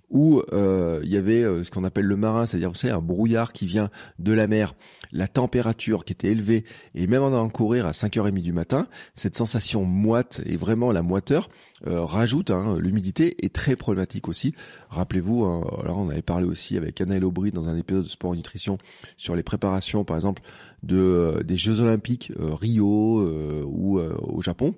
où 0.10 0.42
euh, 0.54 1.02
il 1.04 1.10
y 1.10 1.18
avait 1.18 1.44
euh, 1.44 1.64
ce 1.64 1.72
qu'on 1.72 1.84
appelle 1.84 2.06
le 2.06 2.18
marin, 2.18 2.46
c'est-à-dire 2.46 2.70
vous 2.70 2.76
savez 2.76 2.94
un 2.94 3.02
brouillard 3.02 3.54
qui 3.54 3.66
vient 3.66 3.90
de 4.20 4.34
la 4.34 4.48
mer, 4.48 4.76
la 5.12 5.28
température 5.28 6.06
qui 6.06 6.14
était 6.14 6.32
élevée, 6.32 6.64
et 6.94 7.08
même 7.08 7.24
en 7.24 7.28
allant 7.28 7.50
courir 7.50 7.86
à 7.86 7.92
5h30 7.92 8.42
du 8.42 8.54
matin, 8.54 8.88
cette 9.14 9.36
sensation 9.36 9.84
moite 9.84 10.42
et 10.46 10.58
vraiment 10.58 10.92
la 10.92 11.02
moiteur 11.02 11.50
euh, 11.88 12.04
rajoute, 12.04 12.52
hein, 12.52 12.78
l'humidité 12.80 13.44
est 13.46 13.54
très 13.54 13.76
problématique 13.76 14.28
aussi. 14.28 14.54
Rappelez-vous, 14.90 15.44
hein, 15.44 15.68
alors 15.84 15.98
on 15.98 16.10
avait 16.10 16.22
parlé 16.22 16.46
aussi 16.46 16.78
avec 16.78 17.02
Anna 17.02 17.18
Aubry 17.18 17.52
dans 17.52 17.68
un 17.68 17.78
épisode 17.78 18.04
de 18.04 18.10
Sport 18.10 18.36
Nutrition 18.36 18.78
sur 19.18 19.36
les 19.36 19.44
préparations 19.44 20.06
par 20.06 20.16
exemple 20.16 20.42
de 20.84 21.44
des 21.46 21.58
Jeux 21.58 21.82
Olympiques 21.82 22.32
Rio 22.38 23.64
ou 23.66 24.00
au 24.00 24.42
Japon 24.42 24.76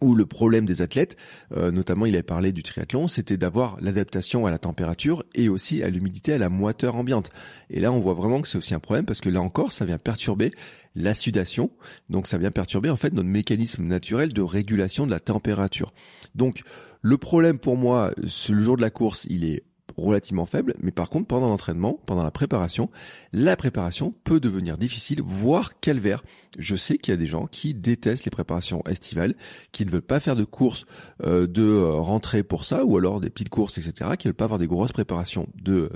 où 0.00 0.14
le 0.14 0.26
problème 0.26 0.66
des 0.66 0.82
athlètes, 0.82 1.16
euh, 1.56 1.70
notamment 1.70 2.06
il 2.06 2.14
avait 2.14 2.22
parlé 2.22 2.52
du 2.52 2.62
triathlon, 2.62 3.08
c'était 3.08 3.36
d'avoir 3.36 3.78
l'adaptation 3.80 4.46
à 4.46 4.50
la 4.50 4.58
température 4.58 5.24
et 5.34 5.48
aussi 5.48 5.82
à 5.82 5.90
l'humidité, 5.90 6.34
à 6.34 6.38
la 6.38 6.48
moiteur 6.48 6.96
ambiante. 6.96 7.30
Et 7.70 7.80
là, 7.80 7.92
on 7.92 7.98
voit 7.98 8.14
vraiment 8.14 8.40
que 8.40 8.48
c'est 8.48 8.58
aussi 8.58 8.74
un 8.74 8.80
problème 8.80 9.06
parce 9.06 9.20
que 9.20 9.28
là 9.28 9.40
encore, 9.40 9.72
ça 9.72 9.84
vient 9.84 9.98
perturber 9.98 10.52
la 10.94 11.14
sudation, 11.14 11.70
donc 12.10 12.26
ça 12.26 12.38
vient 12.38 12.50
perturber 12.50 12.90
en 12.90 12.96
fait 12.96 13.12
notre 13.12 13.28
mécanisme 13.28 13.84
naturel 13.84 14.32
de 14.32 14.42
régulation 14.42 15.06
de 15.06 15.10
la 15.10 15.20
température. 15.20 15.92
Donc 16.34 16.62
le 17.02 17.16
problème 17.18 17.58
pour 17.58 17.76
moi, 17.76 18.12
le 18.16 18.62
jour 18.62 18.76
de 18.76 18.82
la 18.82 18.90
course, 18.90 19.26
il 19.30 19.44
est 19.44 19.62
relativement 19.98 20.46
faible, 20.46 20.74
mais 20.80 20.92
par 20.92 21.10
contre 21.10 21.26
pendant 21.26 21.48
l'entraînement, 21.48 22.00
pendant 22.06 22.22
la 22.22 22.30
préparation, 22.30 22.88
la 23.32 23.56
préparation 23.56 24.14
peut 24.24 24.40
devenir 24.40 24.78
difficile, 24.78 25.20
voire 25.22 25.80
calvaire. 25.80 26.22
Je 26.58 26.76
sais 26.76 26.96
qu'il 26.96 27.12
y 27.12 27.14
a 27.14 27.18
des 27.18 27.26
gens 27.26 27.46
qui 27.46 27.74
détestent 27.74 28.24
les 28.24 28.30
préparations 28.30 28.82
estivales, 28.86 29.34
qui 29.72 29.84
ne 29.84 29.90
veulent 29.90 30.00
pas 30.00 30.20
faire 30.20 30.36
de 30.36 30.44
courses 30.44 30.86
euh, 31.22 31.46
de 31.46 31.62
euh, 31.62 31.90
rentrée 31.94 32.42
pour 32.42 32.64
ça, 32.64 32.84
ou 32.84 32.96
alors 32.96 33.20
des 33.20 33.28
petites 33.28 33.50
courses, 33.50 33.76
etc., 33.76 34.12
qui 34.18 34.26
ne 34.26 34.30
veulent 34.30 34.36
pas 34.36 34.44
avoir 34.44 34.58
des 34.58 34.66
grosses 34.66 34.92
préparations 34.92 35.46
de, 35.54 35.90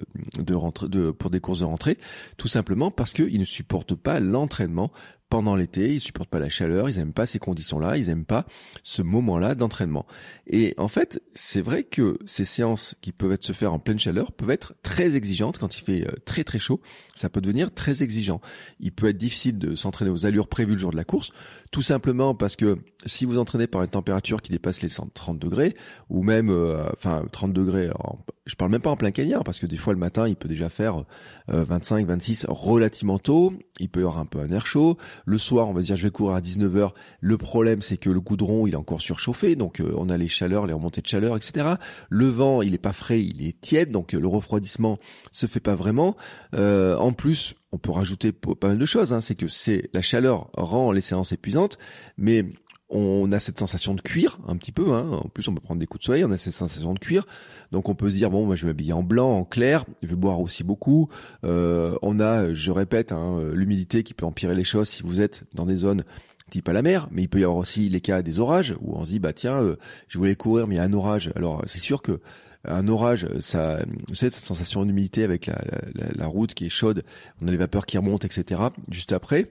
pour 1.19 1.31
des 1.31 1.41
courses 1.41 1.61
de 1.61 1.65
rentrée, 1.65 1.99
tout 2.37 2.49
simplement 2.49 2.91
parce 2.91 3.13
qu'ils 3.13 3.41
ne 3.41 3.45
supportent 3.45 3.95
pas 3.95 4.21
l'entraînement 4.21 4.93
pendant 5.33 5.57
l'été, 5.57 5.95
ils 5.95 6.01
supportent 6.01 6.29
pas 6.29 6.39
la 6.39 6.51
chaleur, 6.51 6.91
ils 6.91 6.99
aiment 6.99 7.15
pas 7.15 7.25
ces 7.25 7.39
conditions-là, 7.39 7.97
ils 7.97 8.11
aiment 8.11 8.27
pas 8.27 8.45
ce 8.83 9.01
moment-là 9.01 9.55
d'entraînement. 9.55 10.05
Et 10.47 10.75
en 10.77 10.89
fait, 10.89 11.23
c'est 11.33 11.63
vrai 11.63 11.85
que 11.85 12.19
ces 12.27 12.45
séances 12.45 12.97
qui 13.01 13.13
peuvent 13.13 13.33
être 13.33 13.43
se 13.43 13.55
faire 13.55 13.73
en 13.73 13.79
pleine 13.79 13.99
chaleur 13.99 14.33
peuvent 14.33 14.51
être 14.51 14.75
très 14.83 15.17
exigeantes 15.17 15.57
quand 15.57 15.75
il 15.75 15.81
fait 15.81 16.07
euh, 16.07 16.13
très 16.27 16.45
très 16.45 16.59
chaud. 16.59 16.83
Ça 17.15 17.31
peut 17.31 17.41
devenir 17.41 17.73
très 17.73 18.03
exigeant. 18.03 18.43
Il 18.79 18.93
peut 18.93 19.09
être 19.09 19.17
difficile 19.17 19.59
de 19.59 19.75
s'entraîner 19.75 20.11
aux 20.11 20.27
allures 20.27 20.49
prévues 20.49 20.75
le 20.75 20.79
jour 20.79 20.91
de 20.91 20.97
la 20.97 21.05
course, 21.05 21.33
Tout 21.73 21.81
simplement 21.81 22.35
parce 22.35 22.55
que 22.55 22.77
si 23.07 23.25
vous 23.25 23.39
entraînez 23.39 23.67
par 23.67 23.83
une 23.83 23.89
température 23.89 24.43
qui 24.43 24.53
dépasse 24.53 24.83
les 24.83 24.91
130 24.91 25.39
degrés, 25.39 25.75
ou 26.11 26.23
même, 26.23 26.51
euh, 26.51 26.85
enfin 26.93 27.25
30 27.33 27.55
degrés, 27.55 27.87
alors, 27.87 28.19
je 28.45 28.55
parle 28.57 28.71
même 28.71 28.83
pas 28.83 28.91
en 28.91 28.97
plein 28.99 29.11
cagnard, 29.11 29.43
parce 29.43 29.59
que 29.59 29.65
des 29.65 29.79
fois 29.79 29.95
le 29.95 29.99
matin 29.99 30.29
il 30.29 30.37
peut 30.37 30.51
déjà 30.51 30.69
faire 30.69 31.05
25, 31.49 32.07
26 32.07 32.47
relativement 32.51 33.19
tôt, 33.19 33.55
il 33.81 33.89
peut 33.89 34.01
y 34.01 34.03
avoir 34.03 34.19
un 34.19 34.27
peu 34.27 34.41
un 34.41 34.51
air 34.51 34.67
chaud. 34.67 34.99
Le 35.25 35.39
soir, 35.39 35.71
on 35.71 35.73
va 35.73 35.81
dire 35.81 35.97
je 35.97 36.03
vais 36.03 36.11
courir 36.11 36.37
à 36.37 36.43
19h. 36.43 36.91
Le 37.21 37.39
problème 37.39 37.81
c'est 37.81 37.97
que 37.97 38.11
le 38.11 38.21
goudron 38.21 38.67
il 38.67 38.75
est 38.75 38.77
encore 38.77 39.01
surchauffé, 39.01 39.57
donc 39.57 39.81
euh, 39.81 39.95
on 39.97 40.11
a 40.11 40.19
les 40.19 40.29
chaleurs, 40.29 40.67
les 40.67 40.75
remontées 40.75 41.01
de 41.01 41.07
chaleur, 41.07 41.37
etc. 41.37 41.77
Le 42.11 42.27
vent 42.27 42.61
il 42.61 42.75
est 42.75 42.79
pas 42.79 42.93
frais, 42.93 43.23
il 43.23 43.47
est 43.47 43.59
tiède, 43.59 43.91
donc 43.91 44.13
le 44.13 44.29
refroidissement 44.29 44.99
se 45.31 45.47
fait 45.47 45.61
pas 45.61 45.75
vraiment. 45.75 46.17
Euh, 46.55 46.99
en 46.99 47.15
plus, 47.15 47.55
on 47.73 47.79
peut 47.79 47.91
rajouter 47.91 48.33
pas 48.33 48.69
mal 48.69 48.79
de 48.79 48.87
choses. 48.87 49.13
Hein. 49.13 49.21
C'est 49.21 49.35
que 49.35 49.49
c'est 49.49 49.91
la 49.93 50.03
chaleur 50.03 50.51
rend 50.55 50.93
les 50.93 51.01
séances 51.01 51.33
épuisantes, 51.33 51.79
mais 52.17 52.45
on 52.91 53.33
a 53.33 53.41
cette 53.41 53.59
sensation 53.59 53.95
de 53.95 54.03
cuir 54.03 54.39
un 54.47 54.57
petit 54.57 54.73
peu. 54.73 54.93
Hein. 54.93 55.21
En 55.25 55.29
plus, 55.29 55.49
on 55.49 55.55
peut 55.55 55.63
prendre 55.63 55.81
des 55.81 55.87
coups 55.87 56.03
de 56.03 56.05
soleil, 56.05 56.25
on 56.25 56.31
a 56.31 56.39
cette 56.39 56.53
sensation 56.53 56.93
de 56.93 56.99
cuir. 56.99 57.27
Donc, 57.73 57.89
on 57.89 57.95
peut 57.95 58.11
se 58.11 58.17
dire 58.17 58.31
bon, 58.31 58.45
moi, 58.45 58.55
je 58.55 58.63
vais 58.63 58.69
m'habiller 58.69 58.93
en 58.93 59.03
blanc, 59.03 59.31
en 59.31 59.45
clair. 59.45 59.87
Je 60.03 60.09
vais 60.09 60.15
boire 60.15 60.41
aussi 60.41 60.63
beaucoup. 60.63 61.09
Euh, 61.45 61.97
on 62.03 62.21
a, 62.21 62.53
je 62.53 62.71
répète, 62.71 63.13
hein, 63.13 63.41
l'humidité 63.55 64.03
qui 64.03 64.13
peut 64.13 64.27
empirer 64.27 64.55
les 64.55 64.65
choses 64.65 64.89
si 64.91 65.03
vous 65.03 65.23
êtes 65.23 65.45
dans 65.55 65.65
des 65.65 65.77
zones 65.77 66.05
type 66.51 66.69
à 66.69 66.75
la 66.75 66.83
mer, 66.83 67.09
mais 67.11 67.23
il 67.23 67.29
peut 67.29 67.41
y 67.41 67.45
avoir 67.45 67.57
aussi 67.57 67.89
les 67.89 68.03
cas 68.03 68.21
des 68.21 68.39
orages 68.39 68.75
où 68.83 68.95
on 68.95 69.07
se 69.07 69.11
dit 69.11 69.19
bah 69.19 69.33
tiens, 69.33 69.63
euh, 69.63 69.77
je 70.09 70.19
voulais 70.19 70.37
courir 70.37 70.67
mais 70.67 70.75
il 70.75 70.79
y 70.79 70.81
a 70.81 70.85
un 70.85 70.93
orage. 70.93 71.33
Alors 71.35 71.63
c'est 71.67 71.79
sûr 71.79 72.03
que 72.03 72.21
un 72.65 72.89
orage, 72.89 73.27
ça, 73.41 73.81
vous 74.09 74.15
savez, 74.15 74.31
cette 74.31 74.45
sensation 74.45 74.85
d'humidité 74.85 75.25
avec 75.25 75.47
la, 75.47 75.61
la, 75.95 76.27
route 76.27 76.55
qui 76.55 76.67
est 76.67 76.71
chaude, 76.71 77.03
on 77.41 77.49
a 77.49 77.51
les 77.51 77.57
vapeurs 77.57 77.87
qui 77.87 77.99
remontent, 77.99 78.27
etc. 78.27 78.61
Juste 78.89 79.13
après, 79.13 79.51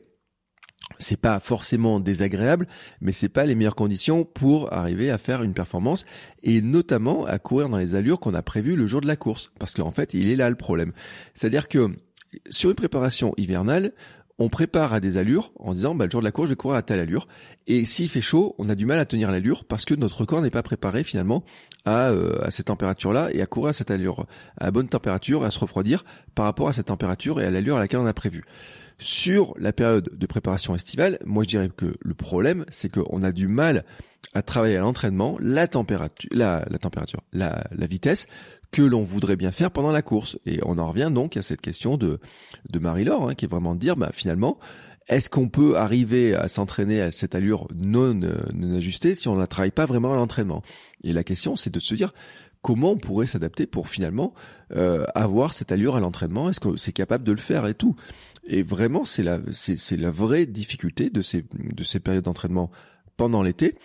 c'est 0.99 1.19
pas 1.19 1.39
forcément 1.39 1.99
désagréable, 1.99 2.67
mais 3.01 3.11
c'est 3.11 3.29
pas 3.29 3.45
les 3.45 3.55
meilleures 3.55 3.75
conditions 3.75 4.23
pour 4.23 4.73
arriver 4.73 5.09
à 5.09 5.17
faire 5.17 5.43
une 5.43 5.53
performance 5.53 6.05
et 6.43 6.61
notamment 6.61 7.25
à 7.25 7.39
courir 7.39 7.69
dans 7.69 7.77
les 7.77 7.95
allures 7.95 8.19
qu'on 8.19 8.33
a 8.33 8.41
prévues 8.41 8.75
le 8.75 8.87
jour 8.87 9.01
de 9.01 9.07
la 9.07 9.15
course. 9.15 9.51
Parce 9.59 9.73
qu'en 9.73 9.91
fait, 9.91 10.13
il 10.13 10.29
est 10.29 10.35
là 10.35 10.49
le 10.49 10.55
problème. 10.55 10.93
C'est-à-dire 11.33 11.67
que 11.67 11.95
sur 12.49 12.69
une 12.69 12.75
préparation 12.75 13.33
hivernale, 13.37 13.93
on 14.39 14.49
prépare 14.49 14.93
à 14.93 14.99
des 14.99 15.17
allures 15.17 15.51
en 15.59 15.73
disant 15.73 15.93
bah, 15.93 16.05
le 16.05 16.11
jour 16.11 16.21
de 16.21 16.25
la 16.25 16.31
course 16.31 16.47
je 16.47 16.53
vais 16.53 16.57
courir 16.57 16.77
à 16.77 16.81
telle 16.81 16.99
allure 16.99 17.27
et 17.67 17.85
s'il 17.85 18.09
fait 18.09 18.21
chaud 18.21 18.55
on 18.57 18.69
a 18.69 18.75
du 18.75 18.87
mal 18.87 18.97
à 18.97 19.05
tenir 19.05 19.29
l'allure 19.29 19.65
parce 19.65 19.85
que 19.85 19.93
notre 19.93 20.25
corps 20.25 20.41
n'est 20.41 20.49
pas 20.49 20.63
préparé 20.63 21.03
finalement 21.03 21.43
à, 21.85 22.09
euh, 22.09 22.39
à 22.43 22.51
cette 22.51 22.67
température 22.67 23.13
là 23.13 23.29
et 23.31 23.41
à 23.41 23.45
courir 23.45 23.69
à 23.69 23.73
cette 23.73 23.91
allure 23.91 24.25
à 24.57 24.71
bonne 24.71 24.87
température 24.87 25.43
à 25.43 25.51
se 25.51 25.59
refroidir 25.59 26.03
par 26.35 26.45
rapport 26.45 26.67
à 26.67 26.73
cette 26.73 26.87
température 26.87 27.41
et 27.41 27.45
à 27.45 27.51
l'allure 27.51 27.77
à 27.77 27.79
laquelle 27.79 27.99
on 27.99 28.05
a 28.05 28.13
prévu 28.13 28.43
sur 28.97 29.53
la 29.57 29.73
période 29.73 30.09
de 30.13 30.25
préparation 30.27 30.75
estivale 30.75 31.17
moi 31.25 31.43
je 31.43 31.49
dirais 31.49 31.69
que 31.75 31.93
le 31.99 32.13
problème 32.13 32.65
c'est 32.69 32.91
qu'on 32.91 33.23
a 33.23 33.31
du 33.31 33.47
mal 33.47 33.83
à 34.33 34.41
travailler 34.41 34.77
à 34.77 34.81
l'entraînement 34.81 35.37
la 35.39 35.67
température 35.67 36.29
la, 36.33 36.65
la 36.69 36.77
température 36.77 37.21
la, 37.33 37.63
la 37.71 37.87
vitesse 37.87 38.27
que 38.71 38.81
l'on 38.81 39.03
voudrait 39.03 39.35
bien 39.35 39.51
faire 39.51 39.71
pendant 39.71 39.91
la 39.91 40.01
course. 40.01 40.37
Et 40.45 40.59
on 40.65 40.77
en 40.77 40.87
revient 40.87 41.11
donc 41.13 41.37
à 41.37 41.41
cette 41.41 41.61
question 41.61 41.97
de, 41.97 42.19
de 42.69 42.79
Marie-Laure, 42.79 43.29
hein, 43.29 43.35
qui 43.35 43.45
est 43.45 43.47
vraiment 43.47 43.75
de 43.75 43.79
dire, 43.79 43.97
bah, 43.97 44.11
finalement, 44.13 44.59
est-ce 45.07 45.29
qu'on 45.29 45.49
peut 45.49 45.77
arriver 45.77 46.35
à 46.35 46.47
s'entraîner 46.47 47.01
à 47.01 47.11
cette 47.11 47.35
allure 47.35 47.67
non, 47.75 48.13
non 48.13 48.75
ajustée 48.75 49.15
si 49.15 49.27
on 49.27 49.35
ne 49.35 49.39
la 49.39 49.47
travaille 49.47 49.71
pas 49.71 49.85
vraiment 49.85 50.13
à 50.13 50.15
l'entraînement? 50.15 50.61
Et 51.03 51.13
la 51.13 51.23
question, 51.23 51.55
c'est 51.55 51.73
de 51.73 51.79
se 51.79 51.95
dire, 51.95 52.13
comment 52.61 52.91
on 52.91 52.97
pourrait 52.97 53.27
s'adapter 53.27 53.65
pour 53.65 53.89
finalement 53.89 54.33
euh, 54.75 55.05
avoir 55.15 55.53
cette 55.53 55.71
allure 55.71 55.95
à 55.95 55.99
l'entraînement? 55.99 56.49
Est-ce 56.49 56.59
que 56.59 56.77
c'est 56.77 56.93
capable 56.93 57.23
de 57.23 57.31
le 57.31 57.39
faire 57.39 57.65
et 57.65 57.73
tout? 57.73 57.95
Et 58.45 58.63
vraiment, 58.63 59.05
c'est 59.05 59.23
la, 59.23 59.39
vraie 60.11 60.45
difficulté 60.45 61.09
de 61.09 61.21
ces, 61.21 61.45
de 61.53 61.83
ces 61.83 61.99
périodes 61.99 62.25
d'entraînement 62.25 62.71
pendant 63.17 63.43
l'été. 63.43 63.77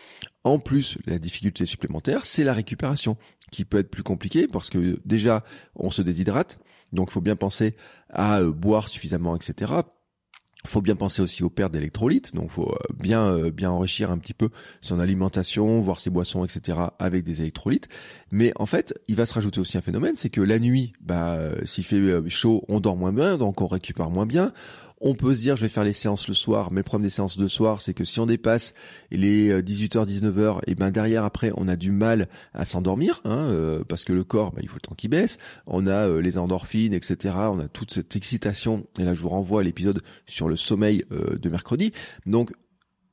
En 0.44 0.58
plus, 0.58 0.99
la 1.06 1.18
difficulté 1.18 1.66
supplémentaire, 1.66 2.25
c'est 2.25 2.44
la 2.44 2.54
récupération 2.54 3.16
qui 3.50 3.64
peut 3.64 3.78
être 3.78 3.90
plus 3.90 4.02
compliqué 4.02 4.46
parce 4.46 4.70
que 4.70 4.99
déjà 5.04 5.44
on 5.75 5.90
se 5.90 6.02
déshydrate, 6.02 6.58
donc 6.92 7.08
il 7.11 7.12
faut 7.12 7.20
bien 7.20 7.37
penser 7.37 7.76
à 8.11 8.40
euh, 8.40 8.52
boire 8.52 8.88
suffisamment, 8.88 9.37
etc. 9.37 9.73
Faut 10.65 10.81
bien 10.81 10.97
penser 10.97 11.23
aussi 11.23 11.45
aux 11.45 11.51
pertes 11.51 11.73
d'électrolytes, 11.73 12.35
donc 12.35 12.51
faut 12.51 12.73
euh, 12.73 12.95
bien 12.99 13.27
euh, 13.27 13.51
bien 13.51 13.71
enrichir 13.71 14.11
un 14.11 14.19
petit 14.19 14.35
peu 14.35 14.49
son 14.81 14.99
alimentation, 14.99 15.79
voir 15.79 16.01
ses 16.01 16.11
boissons, 16.11 16.45
etc. 16.45 16.79
avec 16.99 17.25
des 17.25 17.41
électrolytes. 17.43 17.89
Mais 18.33 18.53
en 18.57 18.67
fait, 18.67 18.95
il 19.07 19.15
va 19.15 19.27
se 19.27 19.35
rajouter 19.35 19.61
aussi 19.61 19.79
un 19.79 19.83
phénomène, 19.83 20.17
c'est 20.17 20.31
que 20.31 20.41
la 20.41 20.59
nuit, 20.59 20.93
bah 21.01 21.39
s'il 21.65 21.85
fait 21.85 22.29
chaud, 22.29 22.65
on 22.69 22.81
dort 22.81 22.97
moins 22.97 23.13
bien, 23.13 23.39
donc 23.39 23.61
on 23.61 23.67
récupère 23.67 24.11
moins 24.11 24.27
bien. 24.27 24.53
On 25.00 25.15
peut 25.15 25.35
se 25.35 25.43
dire 25.43 25.57
je 25.57 25.62
vais 25.62 25.69
faire 25.69 25.85
les 25.85 25.93
séances 25.93 26.26
le 26.26 26.33
soir, 26.33 26.73
mais 26.73 26.81
le 26.81 26.85
problème 26.85 27.07
des 27.07 27.15
séances 27.15 27.37
de 27.37 27.49
soir, 27.49 27.83
c'est 27.83 27.93
que 27.93 28.05
si 28.05 28.19
on 28.19 28.25
dépasse 28.25 28.73
les 29.11 29.61
18h, 29.61 30.07
19h, 30.07 30.61
et 30.67 30.75
ben 30.75 30.91
derrière 30.91 31.25
après 31.25 31.53
on 31.57 31.69
a 31.69 31.76
du 31.76 31.93
mal 31.93 32.26
à 32.55 32.65
s'endormir, 32.65 33.21
hein, 33.25 33.50
euh, 33.50 33.85
parce 33.87 34.05
que 34.05 34.15
le 34.15 34.25
corps, 34.25 34.53
ben, 34.53 34.61
il 34.62 34.69
faut 34.69 34.76
le 34.76 34.81
temps 34.81 34.95
qu'il 34.95 35.11
baisse. 35.11 35.37
On 35.67 35.87
a 35.87 36.09
euh, 36.09 36.23
les 36.23 36.38
endorphines, 36.38 36.95
etc. 36.95 37.35
On 37.37 37.59
a 37.59 37.69
toute 37.69 37.93
cette 37.93 38.17
excitation. 38.17 38.87
Et 38.99 39.05
là 39.05 39.12
je 39.12 39.21
vous 39.21 39.29
renvoie 39.29 39.61
à 39.61 39.65
l'épisode 39.65 40.00
sur 40.26 40.49
le 40.49 40.57
sommeil 40.57 41.05
euh, 41.12 41.37
de 41.37 41.50
mercredi. 41.50 41.93
Donc 42.25 42.53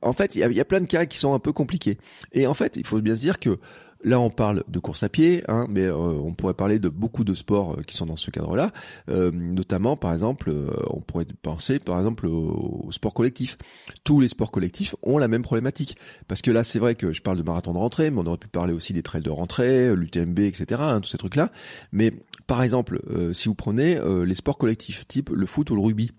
en 0.04 0.13
fait, 0.13 0.36
il 0.36 0.46
y 0.46 0.56
y 0.56 0.60
a, 0.60 0.66
plein 0.66 0.82
de 0.82 0.86
cas 0.86 1.06
qui 1.06 1.18
sont 1.18 1.34
un 1.34 1.40
peu 1.40 1.54
compliqués. 1.54 1.98
Et 2.34 2.46
en 2.46 2.54
fait, 2.54 2.75
il 2.75 2.86
faut 2.86 3.00
bien 3.02 3.16
se 3.16 3.22
dire 3.22 3.40
que 3.40 3.58
Là, 4.03 4.19
on 4.19 4.29
parle 4.29 4.63
de 4.67 4.79
course 4.79 5.03
à 5.03 5.10
pied, 5.10 5.43
hein, 5.48 5.65
mais 5.69 5.86
euh, 5.86 5.95
on 5.95 6.33
pourrait 6.33 6.53
parler 6.53 6.77
de 6.77 6.89
beaucoup 6.89 7.24
de 7.24 7.33
sports 7.33 7.74
euh, 7.74 7.81
qui 7.83 7.95
sont 7.95 8.05
dans 8.05 8.17
ce 8.17 8.31
cadre-là. 8.31 8.72
Euh, 9.10 9.31
notamment, 9.31 9.95
par 9.95 10.12
exemple, 10.12 10.53
on 10.89 11.00
pourrait 11.00 11.25
penser, 11.41 11.79
par 11.79 11.98
exemple, 11.98 12.27
au, 12.27 12.89
sport 12.91 13.13
collectif. 13.13 13.57
Tous 14.03 14.19
les 14.19 14.27
sports 14.27 14.51
collectifs 14.51 14.95
ont 15.03 15.17
la 15.17 15.29
même 15.29 15.41
problématique. 15.41 15.95
Parce 16.27 16.41
que 16.41 16.51
là, 16.51 16.65
c'est 16.65 16.79
vrai 16.79 16.95
que 16.95 17.13
je 17.13 17.22
parle 17.22 17.38
de 17.38 17.43
marathon 17.43 17.74
de 17.74 17.77
rentrée, 17.77 18.12
mais 18.12 18.19
on 18.19 18.25
aurait 18.25 18.38
pu 18.38 18.50
parler 18.50 18.74
aussi 18.74 18.91
des 18.91 19.03
trails 19.03 19.22
de 19.22 19.29
rentrée, 19.29 19.95
l'UTMB, 19.95 20.39
etc., 20.39 20.81
hein, 20.83 21.00
tous 21.00 21.10
ces 21.10 21.17
trucs-là. 21.17 21.51
Mais 21.93 22.12
par 22.45 22.62
exemple, 22.62 23.00
si 23.33 23.48
vous 23.48 23.55
prenez 23.55 24.00
les 24.25 24.36
sports 24.36 24.57
collectifs, 24.57 25.07
type 25.07 25.29
le 25.29 25.45
foot 25.45 25.69
ou 25.69 25.75
le 25.75 25.81
rugby, 25.81 26.12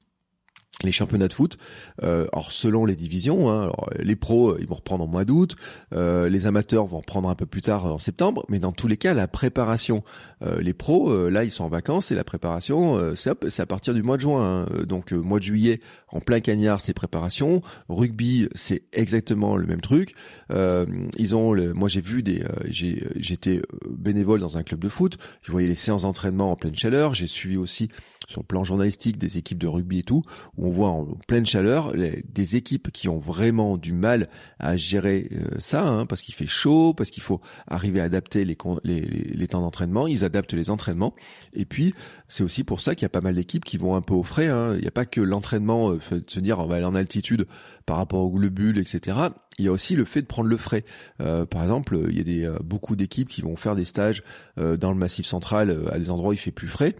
les 0.82 0.92
championnats 0.92 1.28
de 1.28 1.32
foot. 1.32 1.56
Euh, 2.02 2.26
alors 2.32 2.50
selon 2.50 2.84
les 2.84 2.96
divisions, 2.96 3.50
hein, 3.50 3.62
alors, 3.62 3.90
les 3.98 4.16
pros 4.16 4.50
euh, 4.50 4.58
ils 4.60 4.66
vont 4.66 4.74
reprendre 4.74 5.04
en 5.04 5.06
mois 5.06 5.24
d'août, 5.24 5.56
euh, 5.92 6.28
les 6.28 6.46
amateurs 6.46 6.86
vont 6.86 6.98
reprendre 6.98 7.28
un 7.28 7.34
peu 7.34 7.46
plus 7.46 7.62
tard 7.62 7.86
en 7.86 7.98
septembre, 7.98 8.44
mais 8.48 8.58
dans 8.58 8.72
tous 8.72 8.88
les 8.88 8.96
cas 8.96 9.14
la 9.14 9.28
préparation, 9.28 10.02
euh, 10.42 10.60
les 10.60 10.74
pros 10.74 11.10
euh, 11.10 11.30
là 11.30 11.44
ils 11.44 11.50
sont 11.50 11.64
en 11.64 11.68
vacances 11.68 12.10
et 12.10 12.14
la 12.14 12.24
préparation 12.24 13.14
c'est 13.14 13.60
à 13.60 13.66
partir 13.66 13.94
du 13.94 14.02
mois 14.02 14.16
de 14.16 14.22
juin. 14.22 14.34
Hein. 14.44 14.84
donc 14.86 15.12
mois 15.12 15.38
de 15.38 15.44
juillet 15.44 15.80
en 16.08 16.20
plein 16.20 16.40
cagnard 16.40 16.80
c'est 16.80 16.92
préparation, 16.92 17.62
rugby 17.88 18.48
c'est 18.54 18.82
exactement 18.92 19.56
le 19.56 19.66
même 19.66 19.80
truc. 19.80 20.14
ils 20.50 21.36
ont, 21.36 21.54
moi 21.74 21.88
j'ai 21.88 22.00
vu 22.00 22.22
des, 22.22 22.44
j'étais 22.66 23.62
bénévole 23.88 24.40
dans 24.40 24.56
un 24.58 24.62
club 24.62 24.80
de 24.80 24.88
foot, 24.88 25.16
je 25.42 25.52
voyais 25.52 25.68
les 25.68 25.74
séances 25.74 26.02
d'entraînement 26.02 26.50
en 26.50 26.56
pleine 26.56 26.74
chaleur, 26.74 27.14
j'ai 27.14 27.26
suivi 27.26 27.56
aussi 27.56 27.88
sur 28.28 28.40
le 28.40 28.46
plan 28.46 28.64
journalistique 28.64 29.18
des 29.18 29.38
équipes 29.38 29.58
de 29.58 29.66
rugby 29.66 30.00
et 30.00 30.02
tout, 30.02 30.22
où 30.56 30.66
on 30.66 30.70
voit 30.70 30.88
en 30.88 31.04
pleine 31.26 31.46
chaleur 31.46 31.92
des 31.92 32.56
équipes 32.56 32.90
qui 32.90 33.08
ont 33.08 33.18
vraiment 33.18 33.76
du 33.76 33.92
mal 33.92 34.28
à 34.58 34.76
gérer 34.76 35.28
euh, 35.32 35.58
ça, 35.58 35.86
hein, 35.86 36.06
parce 36.06 36.22
qu'il 36.22 36.34
fait 36.34 36.46
chaud, 36.46 36.94
parce 36.94 37.10
qu'il 37.10 37.22
faut 37.22 37.40
arriver 37.66 38.00
à 38.00 38.04
adapter 38.04 38.44
les, 38.44 38.56
temps 38.56 39.60
d'entraînement, 39.60 40.06
ils 40.06 40.24
adaptent 40.24 40.54
les 40.54 40.70
entraînements, 40.70 41.14
et 41.52 41.64
puis 41.64 41.94
c'est 42.28 42.44
aussi 42.44 42.64
pour 42.64 42.80
ça 42.80 42.94
qu'il 42.94 43.04
y 43.04 43.06
a 43.06 43.10
pas 43.10 43.20
mal 43.20 43.34
d'équipes 43.34 43.64
qui 43.64 43.78
vont 43.78 43.94
un 43.94 44.02
peu 44.02 44.14
au 44.14 44.22
frais, 44.22 44.48
hein. 44.48 44.74
il 44.74 44.80
n'y 44.80 44.88
a 44.88 44.92
pas 44.92 45.06
que 45.06 45.20
l'entraînement, 45.20 45.90
euh, 45.90 46.00
se 46.26 46.40
dire 46.40 46.58
on 46.58 46.66
va 46.66 46.76
aller 46.76 46.84
en 46.84 46.94
altitude 46.94 47.46
par 47.86 47.96
rapport 47.96 48.20
au 48.20 48.30
globule, 48.30 48.78
etc 48.78 49.28
il 49.58 49.64
y 49.64 49.68
a 49.68 49.72
aussi 49.72 49.94
le 49.94 50.04
fait 50.04 50.22
de 50.22 50.26
prendre 50.26 50.48
le 50.48 50.56
frais. 50.56 50.84
Euh, 51.20 51.46
par 51.46 51.62
exemple, 51.62 51.98
il 52.08 52.16
y 52.16 52.20
a 52.20 52.24
des, 52.24 52.44
euh, 52.44 52.58
beaucoup 52.62 52.96
d'équipes 52.96 53.28
qui 53.28 53.42
vont 53.42 53.56
faire 53.56 53.76
des 53.76 53.84
stages 53.84 54.22
euh, 54.58 54.76
dans 54.76 54.90
le 54.90 54.98
Massif 54.98 55.26
central 55.26 55.88
à 55.90 55.98
des 55.98 56.10
endroits 56.10 56.30
où 56.30 56.32
il 56.32 56.38
fait 56.38 56.50
plus 56.50 56.68
frais, 56.68 56.96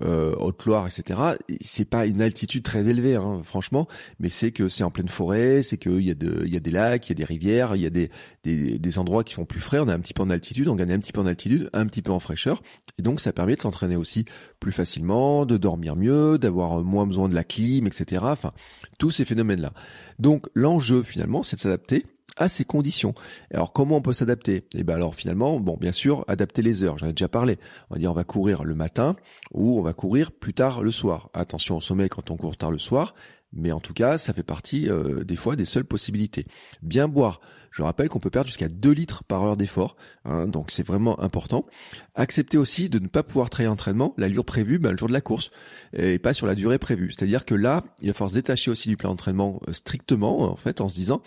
Haute-Loire, 0.00 0.86
etc. 0.86 1.20
C'est 1.60 1.84
pas 1.84 2.06
une 2.06 2.22
altitude 2.22 2.62
très 2.62 2.86
élevée, 2.86 3.16
hein, 3.16 3.42
franchement, 3.44 3.88
mais 4.20 4.28
c'est 4.28 4.52
que 4.52 4.68
c'est 4.68 4.84
en 4.84 4.92
pleine 4.92 5.08
forêt, 5.08 5.64
c'est 5.64 5.76
qu'il 5.76 6.00
y 6.00 6.10
a 6.10 6.14
y 6.44 6.56
a 6.56 6.60
des 6.60 6.70
lacs, 6.70 7.08
il 7.08 7.10
y 7.10 7.12
a 7.12 7.16
des 7.16 7.24
rivières, 7.24 7.74
il 7.74 7.82
y 7.82 7.86
a 7.86 7.90
des, 7.90 8.10
des, 8.44 8.78
des, 8.78 8.98
endroits 8.98 9.24
qui 9.24 9.34
font 9.34 9.44
plus 9.44 9.60
frais. 9.60 9.80
On 9.80 9.88
a 9.88 9.94
un 9.94 9.98
petit 9.98 10.14
peu 10.14 10.22
en 10.22 10.30
altitude, 10.30 10.68
on 10.68 10.76
gagne 10.76 10.92
un 10.92 11.00
petit 11.00 11.12
peu 11.12 11.20
en 11.20 11.26
altitude, 11.26 11.68
un 11.72 11.86
petit 11.86 12.02
peu 12.02 12.12
en 12.12 12.20
fraîcheur, 12.20 12.62
et 12.98 13.02
donc 13.02 13.18
ça 13.18 13.32
permet 13.32 13.56
de 13.56 13.60
s'entraîner 13.60 13.96
aussi 13.96 14.24
plus 14.60 14.72
facilement, 14.72 15.46
de 15.46 15.56
dormir 15.56 15.96
mieux, 15.96 16.38
d'avoir 16.38 16.84
moins 16.84 17.06
besoin 17.06 17.28
de 17.28 17.34
la 17.34 17.44
clim, 17.44 17.86
etc. 17.86 18.22
Enfin, 18.24 18.50
tous 18.98 19.10
ces 19.10 19.24
phénomènes-là. 19.24 19.72
Donc 20.18 20.46
l'enjeu 20.54 21.02
finalement, 21.02 21.42
c'est 21.42 21.56
de 21.56 21.60
s'adapter 21.60 21.97
à 22.38 22.48
ces 22.48 22.64
conditions. 22.64 23.14
Alors 23.52 23.72
comment 23.72 23.96
on 23.96 24.02
peut 24.02 24.12
s'adapter? 24.12 24.64
Eh 24.74 24.84
ben 24.84 24.94
alors 24.94 25.14
finalement, 25.14 25.60
bon 25.60 25.76
bien 25.76 25.92
sûr, 25.92 26.24
adapter 26.28 26.62
les 26.62 26.82
heures, 26.82 26.98
j'en 26.98 27.08
ai 27.08 27.12
déjà 27.12 27.28
parlé. 27.28 27.58
On 27.90 27.94
va 27.94 27.98
dire 27.98 28.10
on 28.10 28.14
va 28.14 28.24
courir 28.24 28.64
le 28.64 28.74
matin 28.74 29.16
ou 29.52 29.78
on 29.78 29.82
va 29.82 29.92
courir 29.92 30.32
plus 30.32 30.54
tard 30.54 30.82
le 30.82 30.90
soir. 30.90 31.28
Attention 31.34 31.76
au 31.76 31.80
sommeil 31.80 32.08
quand 32.08 32.30
on 32.30 32.36
court 32.36 32.56
tard 32.56 32.70
le 32.70 32.78
soir, 32.78 33.14
mais 33.52 33.72
en 33.72 33.80
tout 33.80 33.94
cas, 33.94 34.18
ça 34.18 34.32
fait 34.32 34.42
partie 34.42 34.88
euh, 34.88 35.24
des 35.24 35.36
fois 35.36 35.56
des 35.56 35.64
seules 35.64 35.84
possibilités. 35.84 36.46
Bien 36.82 37.08
boire. 37.08 37.40
Je 37.70 37.82
rappelle 37.82 38.08
qu'on 38.08 38.18
peut 38.18 38.30
perdre 38.30 38.48
jusqu'à 38.48 38.68
2 38.68 38.90
litres 38.90 39.24
par 39.24 39.44
heure 39.44 39.56
d'effort, 39.56 39.96
hein, 40.24 40.46
donc 40.46 40.70
c'est 40.70 40.84
vraiment 40.84 41.20
important. 41.20 41.66
Accepter 42.14 42.56
aussi 42.56 42.88
de 42.88 42.98
ne 42.98 43.08
pas 43.08 43.22
pouvoir 43.22 43.50
travailler 43.50 43.68
entraînement 43.68 44.14
l'allure 44.16 44.44
prévue 44.44 44.78
ben, 44.78 44.90
le 44.90 44.96
jour 44.96 45.06
de 45.06 45.12
la 45.12 45.20
course, 45.20 45.50
et 45.92 46.18
pas 46.18 46.32
sur 46.32 46.46
la 46.46 46.54
durée 46.54 46.78
prévue. 46.78 47.12
C'est-à-dire 47.12 47.44
que 47.44 47.54
là, 47.54 47.84
il 48.00 48.08
va 48.08 48.14
falloir 48.14 48.30
se 48.30 48.34
détacher 48.34 48.70
aussi 48.70 48.88
du 48.88 48.96
plan 48.96 49.10
d'entraînement 49.10 49.60
euh, 49.68 49.72
strictement, 49.72 50.50
en 50.50 50.56
fait, 50.56 50.80
en 50.80 50.88
se 50.88 50.94
disant, 50.94 51.22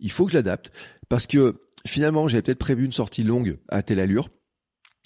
il 0.00 0.10
faut 0.10 0.26
que 0.26 0.32
je 0.32 0.38
l'adapte, 0.38 0.70
parce 1.08 1.26
que 1.26 1.60
finalement, 1.86 2.28
j'avais 2.28 2.42
peut-être 2.42 2.58
prévu 2.58 2.84
une 2.84 2.92
sortie 2.92 3.22
longue 3.22 3.58
à 3.68 3.82
telle 3.82 4.00
allure, 4.00 4.28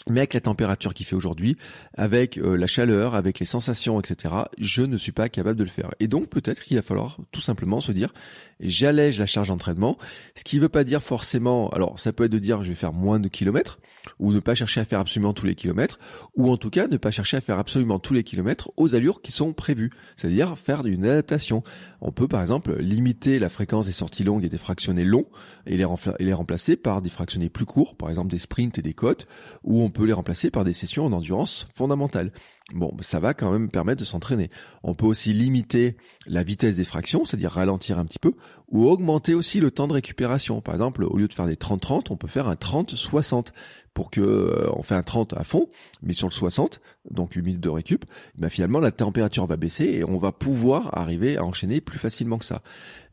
mais 0.09 0.21
avec 0.21 0.35
la 0.35 0.41
température 0.41 0.93
qui 0.93 1.05
fait 1.05 1.17
aujourd'hui, 1.17 1.57
avec 1.97 2.37
euh, 2.39 2.57
la 2.57 2.67
chaleur, 2.67 3.15
avec 3.15 3.39
les 3.39 3.47
sensations, 3.47 4.01
etc., 4.01 4.35
je 4.59 4.83
ne 4.83 4.97
suis 4.97 5.13
pas 5.13 5.29
capable 5.29 5.59
de 5.59 5.65
le 5.65 5.71
faire. 5.71 5.91
Et 6.01 6.09
donc 6.09 6.29
peut-être 6.29 6.63
qu'il 6.63 6.77
va 6.77 6.83
falloir 6.83 7.19
tout 7.33 7.41
simplement 7.41 7.81
se 7.81 7.93
dire, 7.93 8.13
j'allège 8.61 9.19
la 9.19 9.27
charge 9.27 9.49
d'entraînement, 9.49 9.97
ce 10.35 10.45
qui 10.45 10.57
ne 10.57 10.63
veut 10.63 10.69
pas 10.69 10.85
dire 10.85 11.03
forcément, 11.03 11.71
alors 11.71 11.99
ça 11.99 12.13
peut 12.13 12.25
être 12.25 12.33
de 12.33 12.39
dire 12.39 12.63
je 12.63 12.69
vais 12.69 12.75
faire 12.75 12.93
moins 12.93 13.19
de 13.19 13.29
kilomètres, 13.29 13.79
ou 14.19 14.33
ne 14.33 14.41
pas 14.41 14.55
chercher 14.55 14.81
à 14.81 14.85
faire 14.85 15.01
absolument 15.01 15.33
tous 15.33 15.47
les 15.47 15.55
kilomètres, 15.55 15.99
ou 16.37 16.51
en 16.51 16.57
tout 16.57 16.71
cas 16.71 16.87
ne 16.87 16.97
pas 16.97 17.11
chercher 17.11 17.39
à 17.39 17.41
faire 17.41 17.59
absolument 17.59 17.99
tous 17.99 18.15
les 18.15 18.25
kilomètres 18.25 18.71
aux 18.77 18.95
allures 18.95 19.23
qui 19.23 19.33
sont 19.33 19.53
prévues, 19.53 19.91
c'est-à-dire 20.17 20.59
faire 20.59 20.85
une 20.85 21.07
adaptation. 21.07 21.63
On 22.01 22.13
peut 22.13 22.29
par 22.29 22.43
exemple 22.43 22.77
limiter 22.79 23.39
la 23.39 23.49
fréquence 23.49 23.87
des 23.87 23.93
sorties 23.93 24.25
longues 24.25 24.45
et 24.45 24.49
des 24.49 24.59
fractionnés 24.59 25.05
longs 25.05 25.27
et 25.67 25.77
les, 25.77 25.87
et 26.19 26.25
les 26.25 26.33
remplacer 26.33 26.77
par 26.77 27.03
des 27.03 27.11
fractionnés 27.11 27.49
plus 27.49 27.65
courts, 27.65 27.97
par 27.97 28.11
exemple 28.11 28.31
des 28.31 28.39
sprints 28.39 28.79
et 28.79 28.83
des 28.83 28.95
côtes, 28.95 29.27
ou 29.63 29.84
on 29.85 29.91
peut 29.91 30.05
les 30.05 30.13
remplacer 30.13 30.51
par 30.51 30.65
des 30.65 30.73
sessions 30.73 31.05
en 31.05 31.13
endurance 31.13 31.69
fondamentale. 31.75 32.33
Bon, 32.73 32.97
ça 33.01 33.21
va 33.21 33.35
quand 33.35 33.53
même 33.53 33.69
permettre 33.69 34.01
de 34.01 34.07
s'entraîner. 34.07 34.49
On 34.83 34.95
peut 34.95 35.05
aussi 35.05 35.35
limiter 35.35 35.99
la 36.27 36.43
vitesse 36.43 36.77
des 36.77 36.85
fractions, 36.85 37.27
c'est-à-dire 37.27 37.51
ralentir 37.51 37.99
un 37.99 38.07
petit 38.07 38.19
peu, 38.19 38.33
ou 38.69 38.87
augmenter 38.87 39.35
aussi 39.35 39.61
le 39.61 39.71
temps 39.71 39.87
de 39.87 39.93
récupération. 39.93 40.63
Par 40.63 40.75
exemple, 40.75 41.05
au 41.05 41.19
lieu 41.19 41.29
de 41.29 41.35
faire 41.35 41.47
des 41.47 41.57
30-30, 41.57 42.07
on 42.11 42.17
peut 42.17 42.27
faire 42.27 42.49
un 42.49 42.55
30-60 42.55 43.49
pour 43.93 44.11
que 44.11 44.21
euh, 44.21 44.71
on 44.73 44.83
fait 44.83 44.97
un 44.97 45.03
30 45.03 45.35
à 45.35 45.45
fond, 45.45 45.69
mais 46.03 46.15
sur 46.15 46.27
le 46.27 46.33
60, 46.33 46.81
donc 47.11 47.35
8 47.35 47.43
minutes 47.43 47.61
de 47.61 47.69
récup, 47.69 48.05
bah 48.37 48.49
finalement 48.49 48.81
la 48.81 48.91
température 48.91 49.47
va 49.47 49.57
baisser 49.57 49.85
et 49.85 50.05
on 50.05 50.19
va 50.19 50.33
pouvoir 50.33 50.99
arriver 50.99 51.37
à 51.37 51.45
enchaîner 51.45 51.81
plus 51.81 51.99
facilement 52.01 52.39
que 52.39 52.45
ça. 52.45 52.63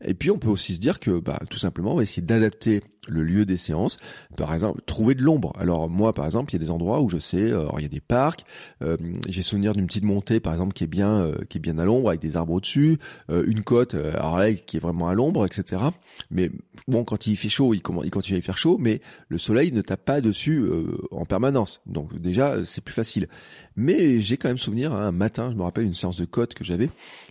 Et 0.02 0.14
puis 0.14 0.30
on 0.30 0.38
peut 0.38 0.48
aussi 0.48 0.74
se 0.74 0.80
dire 0.80 0.98
que 0.98 1.20
bah, 1.20 1.38
tout 1.48 1.58
simplement 1.58 1.92
on 1.92 1.96
va 1.96 2.02
essayer 2.02 2.22
d'adapter 2.22 2.82
le 3.08 3.22
lieu 3.22 3.44
des 3.44 3.56
séances. 3.56 3.98
Par 4.36 4.52
exemple, 4.54 4.80
trouver 4.86 5.14
de 5.14 5.22
l'ombre. 5.22 5.52
Alors 5.58 5.88
moi, 5.88 6.12
par 6.12 6.24
exemple, 6.24 6.52
il 6.52 6.60
y 6.60 6.62
a 6.62 6.64
des 6.64 6.70
endroits 6.70 7.00
où 7.00 7.08
je 7.08 7.18
sais, 7.18 7.52
euh, 7.52 7.66
il 7.78 7.82
y 7.82 7.86
a 7.86 7.88
des 7.88 8.00
parcs. 8.00 8.44
Euh, 8.82 8.96
souvenir 9.42 9.74
d'une 9.74 9.86
petite 9.86 10.04
montée, 10.04 10.40
par 10.40 10.52
exemple, 10.52 10.72
qui 10.72 10.84
est 10.84 10.88
bien, 10.88 11.24
euh, 11.24 11.34
qui 11.48 11.58
est 11.58 11.60
bien 11.60 11.78
à 11.78 11.84
l'ombre 11.84 12.08
avec 12.08 12.20
des 12.20 12.36
arbres 12.36 12.54
au-dessus, 12.54 12.98
une 13.28 13.62
côte, 13.62 13.94
alors 13.94 14.38
là, 14.38 14.52
qui 14.52 14.76
est 14.76 14.80
vraiment 14.80 15.08
à 15.08 15.14
l'ombre, 15.14 15.46
etc. 15.46 15.82
Mais 16.30 16.50
bon, 16.88 17.04
quand 17.04 17.26
il 17.26 17.36
fait 17.36 17.48
chaud, 17.48 17.74
il, 17.74 17.82
il 18.04 18.10
continue 18.10 18.36
à 18.36 18.38
y 18.38 18.42
faire 18.42 18.58
chaud, 18.58 18.76
mais 18.78 19.00
le 19.28 19.38
soleil 19.38 19.72
ne 19.72 19.80
tape 19.80 20.04
pas 20.04 20.20
dessus 20.20 20.64
en 21.10 21.24
permanence. 21.24 21.80
Donc 21.86 22.18
déjà, 22.18 22.64
c'est 22.64 22.82
plus 22.82 22.94
facile. 22.94 23.28
Mais 23.76 24.20
j'ai 24.20 24.36
quand 24.36 24.48
même 24.48 24.58
souvenir, 24.58 24.92
hein, 24.92 25.06
un 25.06 25.12
matin, 25.12 25.50
je 25.50 25.56
me 25.56 25.62
rappelle 25.62 25.84
une 25.84 25.94
séance 25.94 26.18
de 26.18 26.24
côte 26.24 26.54
que 26.54 26.64
j'avais, 26.64 26.90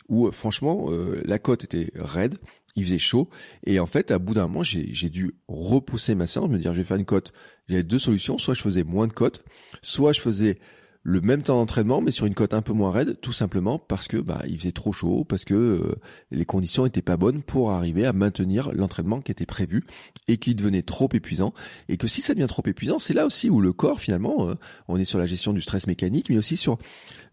où 0.10 0.32
franchement, 0.32 0.90
la 1.26 1.40
côte 1.40 1.64
était 1.64 1.92
raide 1.96 2.38
il 2.76 2.86
faisait 2.86 2.98
chaud 2.98 3.30
et 3.66 3.80
en 3.80 3.86
fait 3.86 4.12
à 4.12 4.20
bout 4.20 4.34
d'un 4.34 4.48
moment 4.48 4.64
j'ai 4.64 5.10
dû 5.10 5.36
repousser 5.48 6.16
ma 6.16 6.28
séance 6.28 6.50
me 6.50 6.58
dire 6.58 6.74
je 6.74 6.82
vais 6.82 6.86
faire 6.86 6.98
une 6.98 7.06
cote 7.06 7.34
j'avais 7.68 7.84
deux 7.84 8.00
solutions 8.00 8.38
soit 8.38 8.54
je 8.54 8.62
faisais 8.62 8.84
moins 8.84 9.08
de 9.08 9.14
cotes 9.14 9.44
soit 9.82 10.14
je 10.14 10.22
faisais 10.22 10.60
le 11.04 11.22
même 11.22 11.42
temps 11.42 11.56
d'entraînement 11.56 12.02
mais 12.02 12.12
sur 12.12 12.26
une 12.26 12.36
cote 12.36 12.54
un 12.54 12.62
peu 12.62 12.74
moins 12.74 12.92
raide 12.92 13.20
tout 13.22 13.34
simplement 13.34 13.80
parce 13.80 14.08
que 14.08 14.18
bah 14.18 14.42
il 14.48 14.58
faisait 14.58 14.72
trop 14.72 14.92
chaud 14.92 15.26
parce 15.28 15.46
que 15.46 15.54
euh, 15.54 15.96
les 16.30 16.46
conditions 16.46 16.86
étaient 16.86 17.02
pas 17.02 17.18
bonnes 17.18 17.42
pour 17.42 17.72
arriver 17.72 18.06
à 18.06 18.14
maintenir 18.14 18.72
l'entraînement 18.74 19.20
qui 19.20 19.32
était 19.32 19.48
prévu 19.48 19.84
et 20.28 20.38
qui 20.38 20.54
devenait 20.54 20.84
trop 20.84 21.10
épuisant 21.12 21.54
et 21.90 21.98
que 21.98 22.08
si 22.08 22.22
ça 22.22 22.34
devient 22.34 22.48
trop 22.48 22.64
épuisant 22.66 23.00
c'est 23.00 23.14
là 23.14 23.26
aussi 23.26 23.50
où 23.50 23.62
le 23.62 23.74
corps 23.74 24.00
finalement 24.00 24.50
euh, 24.50 24.56
on 24.88 24.98
est 24.98 25.06
sur 25.06 25.18
la 25.18 25.26
gestion 25.26 25.54
du 25.54 25.62
stress 25.62 25.88
mécanique 25.88 26.30
mais 26.30 26.38
aussi 26.38 26.56
sur 26.56 26.78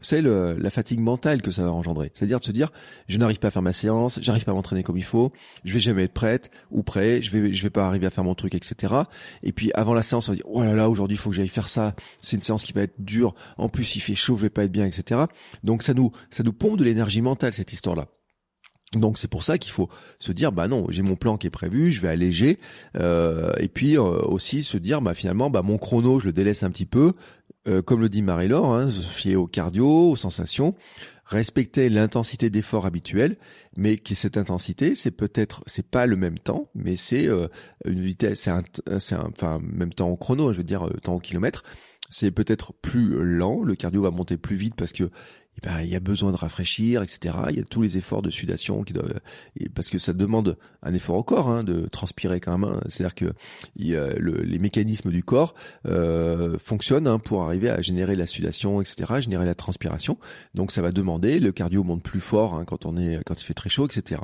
c'est 0.00 0.22
la 0.22 0.70
fatigue 0.70 1.00
mentale 1.00 1.42
que 1.42 1.50
ça 1.50 1.64
va 1.64 1.72
engendrer. 1.72 2.12
C'est-à-dire 2.14 2.38
de 2.38 2.44
se 2.44 2.52
dire, 2.52 2.70
je 3.08 3.18
n'arrive 3.18 3.38
pas 3.38 3.48
à 3.48 3.50
faire 3.50 3.62
ma 3.62 3.72
séance, 3.72 4.18
j'arrive 4.22 4.44
pas 4.44 4.52
à 4.52 4.54
m'entraîner 4.54 4.82
comme 4.82 4.96
il 4.96 5.04
faut, 5.04 5.32
je 5.64 5.75
vais 5.75 5.80
jamais 5.80 6.04
être 6.04 6.12
prête 6.12 6.50
ou 6.70 6.82
prêt, 6.82 7.20
je 7.20 7.30
vais, 7.30 7.52
je 7.52 7.62
vais 7.62 7.70
pas 7.70 7.87
arriver 7.87 8.06
à 8.06 8.10
faire 8.10 8.25
mon 8.25 8.34
truc, 8.34 8.54
etc. 8.54 8.94
Et 9.42 9.52
puis 9.52 9.72
avant 9.75 9.94
la 9.94 10.02
séance, 10.02 10.28
on 10.28 10.32
va 10.32 10.37
dire, 10.37 10.46
oh 10.48 10.62
là 10.62 10.75
là, 10.75 10.88
aujourd'hui 10.88 11.16
il 11.16 11.18
faut 11.18 11.30
que 11.30 11.37
j'aille 11.37 11.48
faire 11.48 11.68
ça. 11.68 11.94
C'est 12.20 12.37
une 12.37 12.42
séance 12.42 12.62
qui 12.62 12.72
va 12.72 12.82
être 12.82 12.94
dure. 12.98 13.34
En 13.59 13.69
plus, 13.69 13.97
il 13.97 14.00
fait 14.00 14.15
chaud, 14.15 14.37
je 14.37 14.43
vais 14.43 14.50
pas 14.50 14.65
être 14.65 14.73
bien, 14.73 14.87
etc. 14.87 15.23
Donc 15.65 15.83
ça 15.83 15.95
nous, 15.95 16.12
ça 16.31 16.43
nous 16.43 16.53
pompe 16.53 16.79
de 16.79 16.85
l'énergie 16.85 17.23
mentale 17.23 17.53
cette 17.53 17.73
histoire-là. 17.73 18.07
Donc 18.95 19.19
c'est 19.19 19.29
pour 19.29 19.43
ça 19.43 19.59
qu'il 19.59 19.73
faut 19.73 19.91
se 20.19 20.33
dire 20.33 20.50
bah 20.50 20.67
non 20.67 20.87
j'ai 20.88 21.03
mon 21.03 21.15
plan 21.15 21.37
qui 21.37 21.47
est 21.47 21.50
prévu 21.50 21.93
je 21.93 22.00
vais 22.00 22.09
alléger 22.09 22.59
euh, 22.97 23.53
et 23.59 23.69
puis 23.69 23.99
euh, 23.99 24.00
aussi 24.00 24.62
se 24.62 24.79
dire 24.79 25.03
bah 25.03 25.12
finalement 25.12 25.50
bah 25.50 25.61
mon 25.61 25.77
chrono 25.77 26.19
je 26.19 26.25
le 26.25 26.33
délaisse 26.33 26.62
un 26.62 26.71
petit 26.71 26.87
peu 26.87 27.12
euh, 27.69 27.83
comme 27.83 28.00
le 28.00 28.09
dit 28.09 28.23
Marie-Laure, 28.23 28.73
hein, 28.73 28.88
fier 28.88 29.37
au 29.37 29.47
cardio, 29.47 30.11
aux 30.11 30.17
sensations, 30.17 30.75
respecter 31.27 31.91
l'intensité 31.91 32.49
d'effort 32.49 32.87
habituel, 32.87 33.37
mais 33.77 33.99
que 33.99 34.15
cette 34.15 34.38
intensité, 34.38 34.95
c'est 34.95 35.11
peut-être, 35.11 35.62
c'est 35.67 35.91
pas 35.91 36.07
le 36.07 36.17
même 36.17 36.38
temps, 36.38 36.71
mais 36.75 36.97
c'est 36.97 37.29
euh, 37.29 37.49
une 37.85 38.00
vitesse, 38.00 38.41
c'est 38.41 38.50
un, 38.50 38.62
un, 38.87 39.29
enfin 39.29 39.61
même 39.62 39.93
temps 39.93 40.09
au 40.09 40.17
chrono, 40.17 40.53
je 40.53 40.59
veux 40.59 40.65
dire 40.65 40.87
euh, 40.87 40.95
temps 41.03 41.17
au 41.17 41.21
kilomètre, 41.21 41.62
c'est 42.11 42.31
peut-être 42.31 42.73
plus 42.73 43.23
lent, 43.23 43.62
le 43.62 43.75
cardio 43.75 44.03
va 44.03 44.11
monter 44.11 44.37
plus 44.37 44.57
vite 44.57 44.75
parce 44.75 44.92
que 44.92 45.11
eh 45.59 45.66
ben, 45.66 45.81
il 45.81 45.88
y 45.88 45.97
a 45.97 46.01
besoin 46.01 46.31
de 46.31 46.37
rafraîchir, 46.37 47.03
etc. 47.03 47.35
Il 47.51 47.57
y 47.57 47.61
a 47.61 47.64
tous 47.64 47.83
les 47.83 47.97
efforts 47.97 48.23
de 48.23 48.31
sudation 48.31 48.83
qui 48.85 48.92
doivent, 48.92 49.21
parce 49.75 49.90
que 49.90 49.99
ça 49.99 50.12
demande 50.12 50.57
un 50.83 50.94
effort 50.94 51.16
au 51.16 51.23
corps 51.23 51.49
hein, 51.49 51.64
de 51.64 51.87
transpirer 51.87 52.40
quand 52.40 52.57
même. 52.57 52.71
Hein. 52.71 52.81
C'est-à-dire 52.88 53.14
que 53.14 53.33
il 53.77 53.92
le, 53.92 54.42
les 54.42 54.59
mécanismes 54.59 55.11
du 55.11 55.23
corps 55.23 55.55
euh, 55.87 56.59
fonctionnent 56.59 57.09
hein, 57.09 57.18
pour 57.18 57.42
arriver 57.42 57.71
à 57.71 57.81
générer 57.81 58.14
la 58.14 58.27
sudation, 58.27 58.81
etc., 58.81 59.21
générer 59.21 59.44
la 59.44 59.55
transpiration. 59.55 60.18
Donc 60.55 60.71
ça 60.73 60.83
va 60.83 60.92
demander, 60.92 61.40
le 61.40 61.53
cardio 61.53 61.83
monte 61.83 62.03
plus 62.03 62.21
fort 62.21 62.55
hein, 62.55 62.64
quand 62.64 62.87
on 62.87 62.97
est, 62.97 63.21
quand 63.25 63.40
il 63.40 63.44
fait 63.44 63.55
très 63.55 63.71
chaud, 63.71 63.87
etc. 63.87 64.21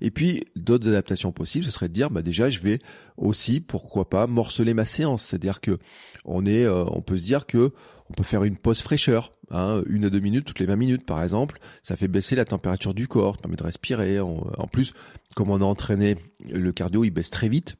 Et 0.00 0.10
puis 0.10 0.44
d'autres 0.56 0.88
adaptations 0.88 1.32
possibles, 1.32 1.64
ce 1.64 1.70
serait 1.70 1.88
de 1.88 1.94
dire, 1.94 2.10
bah 2.10 2.22
déjà, 2.22 2.48
je 2.48 2.60
vais 2.60 2.80
aussi, 3.16 3.60
pourquoi 3.60 4.08
pas, 4.08 4.26
morceler 4.26 4.74
ma 4.74 4.84
séance. 4.84 5.24
C'est-à-dire 5.24 5.60
que 5.60 5.76
on 6.24 6.46
est, 6.46 6.64
euh, 6.64 6.84
on 6.86 7.02
peut 7.02 7.16
se 7.16 7.24
dire 7.24 7.46
que 7.46 7.72
on 8.12 8.14
peut 8.14 8.24
faire 8.24 8.44
une 8.44 8.58
pause 8.58 8.82
fraîcheur, 8.82 9.32
hein, 9.50 9.82
une 9.86 10.04
à 10.04 10.10
deux 10.10 10.20
minutes 10.20 10.44
toutes 10.44 10.58
les 10.58 10.66
20 10.66 10.76
minutes 10.76 11.06
par 11.06 11.22
exemple. 11.22 11.58
Ça 11.82 11.96
fait 11.96 12.08
baisser 12.08 12.36
la 12.36 12.44
température 12.44 12.92
du 12.92 13.08
corps, 13.08 13.38
permet 13.38 13.56
de 13.56 13.62
respirer. 13.62 14.20
en 14.20 14.66
plus, 14.70 14.92
comme 15.34 15.48
on 15.48 15.62
a 15.62 15.64
entraîné, 15.64 16.18
le 16.50 16.72
cardio 16.72 17.04
il 17.04 17.10
baisse 17.10 17.30
très 17.30 17.48
vite. 17.48 17.76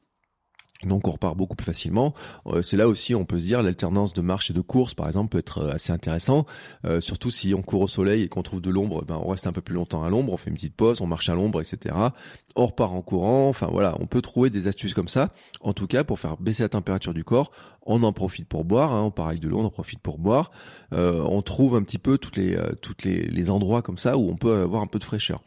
Donc 0.85 1.07
on 1.07 1.11
repart 1.11 1.37
beaucoup 1.37 1.55
plus 1.55 1.65
facilement. 1.65 2.13
Euh, 2.47 2.61
c'est 2.61 2.77
là 2.77 2.87
aussi 2.87 3.15
on 3.15 3.25
peut 3.25 3.39
se 3.39 3.43
dire 3.43 3.63
l'alternance 3.63 4.13
de 4.13 4.21
marche 4.21 4.51
et 4.51 4.53
de 4.53 4.61
course 4.61 4.93
par 4.93 5.07
exemple 5.07 5.29
peut 5.29 5.37
être 5.37 5.59
euh, 5.59 5.73
assez 5.73 5.91
intéressant. 5.91 6.45
Euh, 6.85 7.01
surtout 7.01 7.31
si 7.31 7.53
on 7.53 7.61
court 7.61 7.81
au 7.81 7.87
soleil 7.87 8.23
et 8.23 8.29
qu'on 8.29 8.43
trouve 8.43 8.61
de 8.61 8.69
l'ombre, 8.69 9.03
ben 9.05 9.19
on 9.23 9.29
reste 9.29 9.47
un 9.47 9.51
peu 9.51 9.61
plus 9.61 9.75
longtemps 9.75 10.03
à 10.03 10.09
l'ombre, 10.09 10.33
on 10.33 10.37
fait 10.37 10.49
une 10.49 10.55
petite 10.55 10.75
pause, 10.75 11.01
on 11.01 11.07
marche 11.07 11.29
à 11.29 11.35
l'ombre, 11.35 11.61
etc. 11.61 11.95
On 12.55 12.65
repart 12.65 12.91
en 12.91 13.01
courant. 13.01 13.49
Enfin 13.49 13.67
voilà, 13.71 13.95
on 13.99 14.07
peut 14.07 14.21
trouver 14.21 14.49
des 14.49 14.67
astuces 14.67 14.93
comme 14.93 15.07
ça. 15.07 15.29
En 15.61 15.73
tout 15.73 15.87
cas 15.87 16.03
pour 16.03 16.19
faire 16.19 16.37
baisser 16.37 16.63
la 16.63 16.69
température 16.69 17.13
du 17.13 17.23
corps, 17.23 17.51
on 17.85 18.03
en 18.03 18.13
profite 18.13 18.47
pour 18.47 18.65
boire. 18.65 18.93
Hein, 18.93 19.03
on 19.03 19.11
part 19.11 19.27
avec 19.27 19.39
de 19.39 19.47
l'eau, 19.47 19.59
on 19.59 19.65
en 19.65 19.69
profite 19.69 19.99
pour 19.99 20.17
boire. 20.17 20.51
on 20.91 21.41
trouve 21.41 21.75
un 21.75 21.83
petit 21.83 21.97
peu 21.97 22.17
toutes 22.17 22.37
les 22.37 22.57
toutes 22.81 23.03
les, 23.03 23.23
les 23.23 23.49
endroits 23.49 23.81
comme 23.81 23.97
ça 23.97 24.17
où 24.17 24.29
on 24.29 24.35
peut 24.35 24.53
avoir 24.53 24.81
un 24.81 24.87
peu 24.87 24.99
de 24.99 25.03
fraîcheur. 25.03 25.41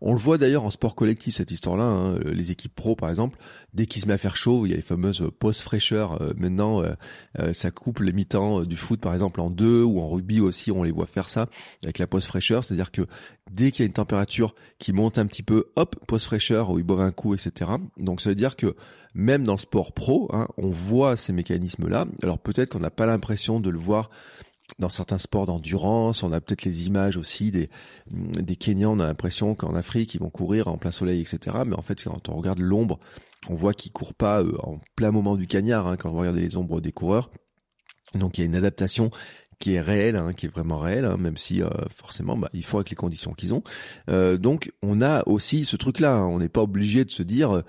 On 0.00 0.12
le 0.12 0.18
voit 0.18 0.38
d'ailleurs 0.38 0.64
en 0.64 0.70
sport 0.70 0.94
collectif 0.94 1.34
cette 1.34 1.50
histoire-là. 1.50 1.84
Hein. 1.84 2.18
Les 2.24 2.50
équipes 2.50 2.74
pro 2.74 2.96
par 2.96 3.10
exemple, 3.10 3.38
dès 3.72 3.86
qu'il 3.86 4.02
se 4.02 4.06
met 4.06 4.14
à 4.14 4.18
faire 4.18 4.36
chaud, 4.36 4.66
il 4.66 4.70
y 4.70 4.72
a 4.72 4.76
les 4.76 4.82
fameuses 4.82 5.28
post 5.38 5.60
fraîcheur. 5.60 6.20
Euh, 6.20 6.32
maintenant, 6.36 6.82
euh, 6.82 6.92
euh, 7.38 7.52
ça 7.52 7.70
coupe 7.70 8.00
les 8.00 8.12
mi-temps 8.12 8.62
du 8.62 8.76
foot 8.76 9.00
par 9.00 9.12
exemple 9.14 9.40
en 9.40 9.50
deux 9.50 9.82
ou 9.82 10.00
en 10.00 10.08
rugby 10.08 10.40
aussi, 10.40 10.70
on 10.70 10.82
les 10.82 10.90
voit 10.90 11.06
faire 11.06 11.28
ça 11.28 11.48
avec 11.82 11.98
la 11.98 12.06
post 12.06 12.26
fraîcheur. 12.26 12.64
C'est-à-dire 12.64 12.90
que 12.90 13.02
dès 13.50 13.70
qu'il 13.70 13.82
y 13.82 13.84
a 13.84 13.86
une 13.86 13.92
température 13.92 14.54
qui 14.78 14.92
monte 14.92 15.18
un 15.18 15.26
petit 15.26 15.42
peu, 15.42 15.66
hop, 15.76 15.96
post 16.06 16.26
fraîcheur 16.26 16.70
où 16.70 16.78
ils 16.78 16.84
boivent 16.84 17.00
un 17.00 17.12
coup, 17.12 17.34
etc. 17.34 17.70
Donc 17.96 18.20
ça 18.20 18.30
veut 18.30 18.34
dire 18.34 18.56
que 18.56 18.74
même 19.14 19.44
dans 19.44 19.54
le 19.54 19.58
sport 19.58 19.92
pro, 19.92 20.28
hein, 20.32 20.48
on 20.58 20.70
voit 20.70 21.16
ces 21.16 21.32
mécanismes-là. 21.32 22.06
Alors 22.22 22.38
peut-être 22.38 22.70
qu'on 22.70 22.80
n'a 22.80 22.90
pas 22.90 23.06
l'impression 23.06 23.60
de 23.60 23.70
le 23.70 23.78
voir 23.78 24.10
dans 24.78 24.88
certains 24.88 25.18
sports 25.18 25.46
d'endurance, 25.46 26.24
on 26.24 26.32
a 26.32 26.40
peut-être 26.40 26.64
les 26.64 26.88
images 26.88 27.16
aussi 27.16 27.52
des 27.52 27.70
des 28.10 28.56
Kenyans, 28.56 28.96
on 28.96 29.00
a 29.00 29.06
l'impression 29.06 29.54
qu'en 29.54 29.76
Afrique 29.76 30.14
ils 30.14 30.20
vont 30.20 30.28
courir 30.30 30.66
en 30.66 30.76
plein 30.76 30.90
soleil, 30.90 31.20
etc. 31.20 31.58
Mais 31.64 31.76
en 31.76 31.82
fait, 31.82 32.02
quand 32.02 32.28
on 32.28 32.36
regarde 32.36 32.58
l'ombre, 32.58 32.98
on 33.48 33.54
voit 33.54 33.74
qu'ils 33.74 33.92
courent 33.92 34.14
pas 34.14 34.42
euh, 34.42 34.56
en 34.62 34.80
plein 34.96 35.12
moment 35.12 35.36
du 35.36 35.46
cagnard 35.46 35.86
hein, 35.86 35.96
quand 35.96 36.10
on 36.10 36.16
regarde 36.16 36.36
les 36.36 36.56
ombres 36.56 36.80
des 36.80 36.92
coureurs. 36.92 37.30
Donc 38.14 38.38
il 38.38 38.40
y 38.40 38.44
a 38.44 38.46
une 38.46 38.56
adaptation 38.56 39.10
qui 39.58 39.74
est 39.74 39.80
réelle, 39.80 40.16
hein, 40.16 40.32
qui 40.32 40.46
est 40.46 40.48
vraiment 40.48 40.78
réelle, 40.78 41.04
hein, 41.04 41.16
même 41.18 41.36
si 41.36 41.62
euh, 41.62 41.68
forcément 41.94 42.36
bah, 42.36 42.50
il 42.52 42.64
faut 42.64 42.78
avec 42.78 42.90
les 42.90 42.96
conditions 42.96 43.32
qu'ils 43.32 43.54
ont. 43.54 43.62
Euh, 44.10 44.36
donc 44.36 44.72
on 44.82 45.00
a 45.00 45.26
aussi 45.26 45.64
ce 45.64 45.76
truc-là, 45.76 46.24
on 46.26 46.38
n'est 46.38 46.48
pas 46.48 46.62
obligé 46.62 47.04
de 47.04 47.10
se 47.10 47.22
dire 47.22 47.62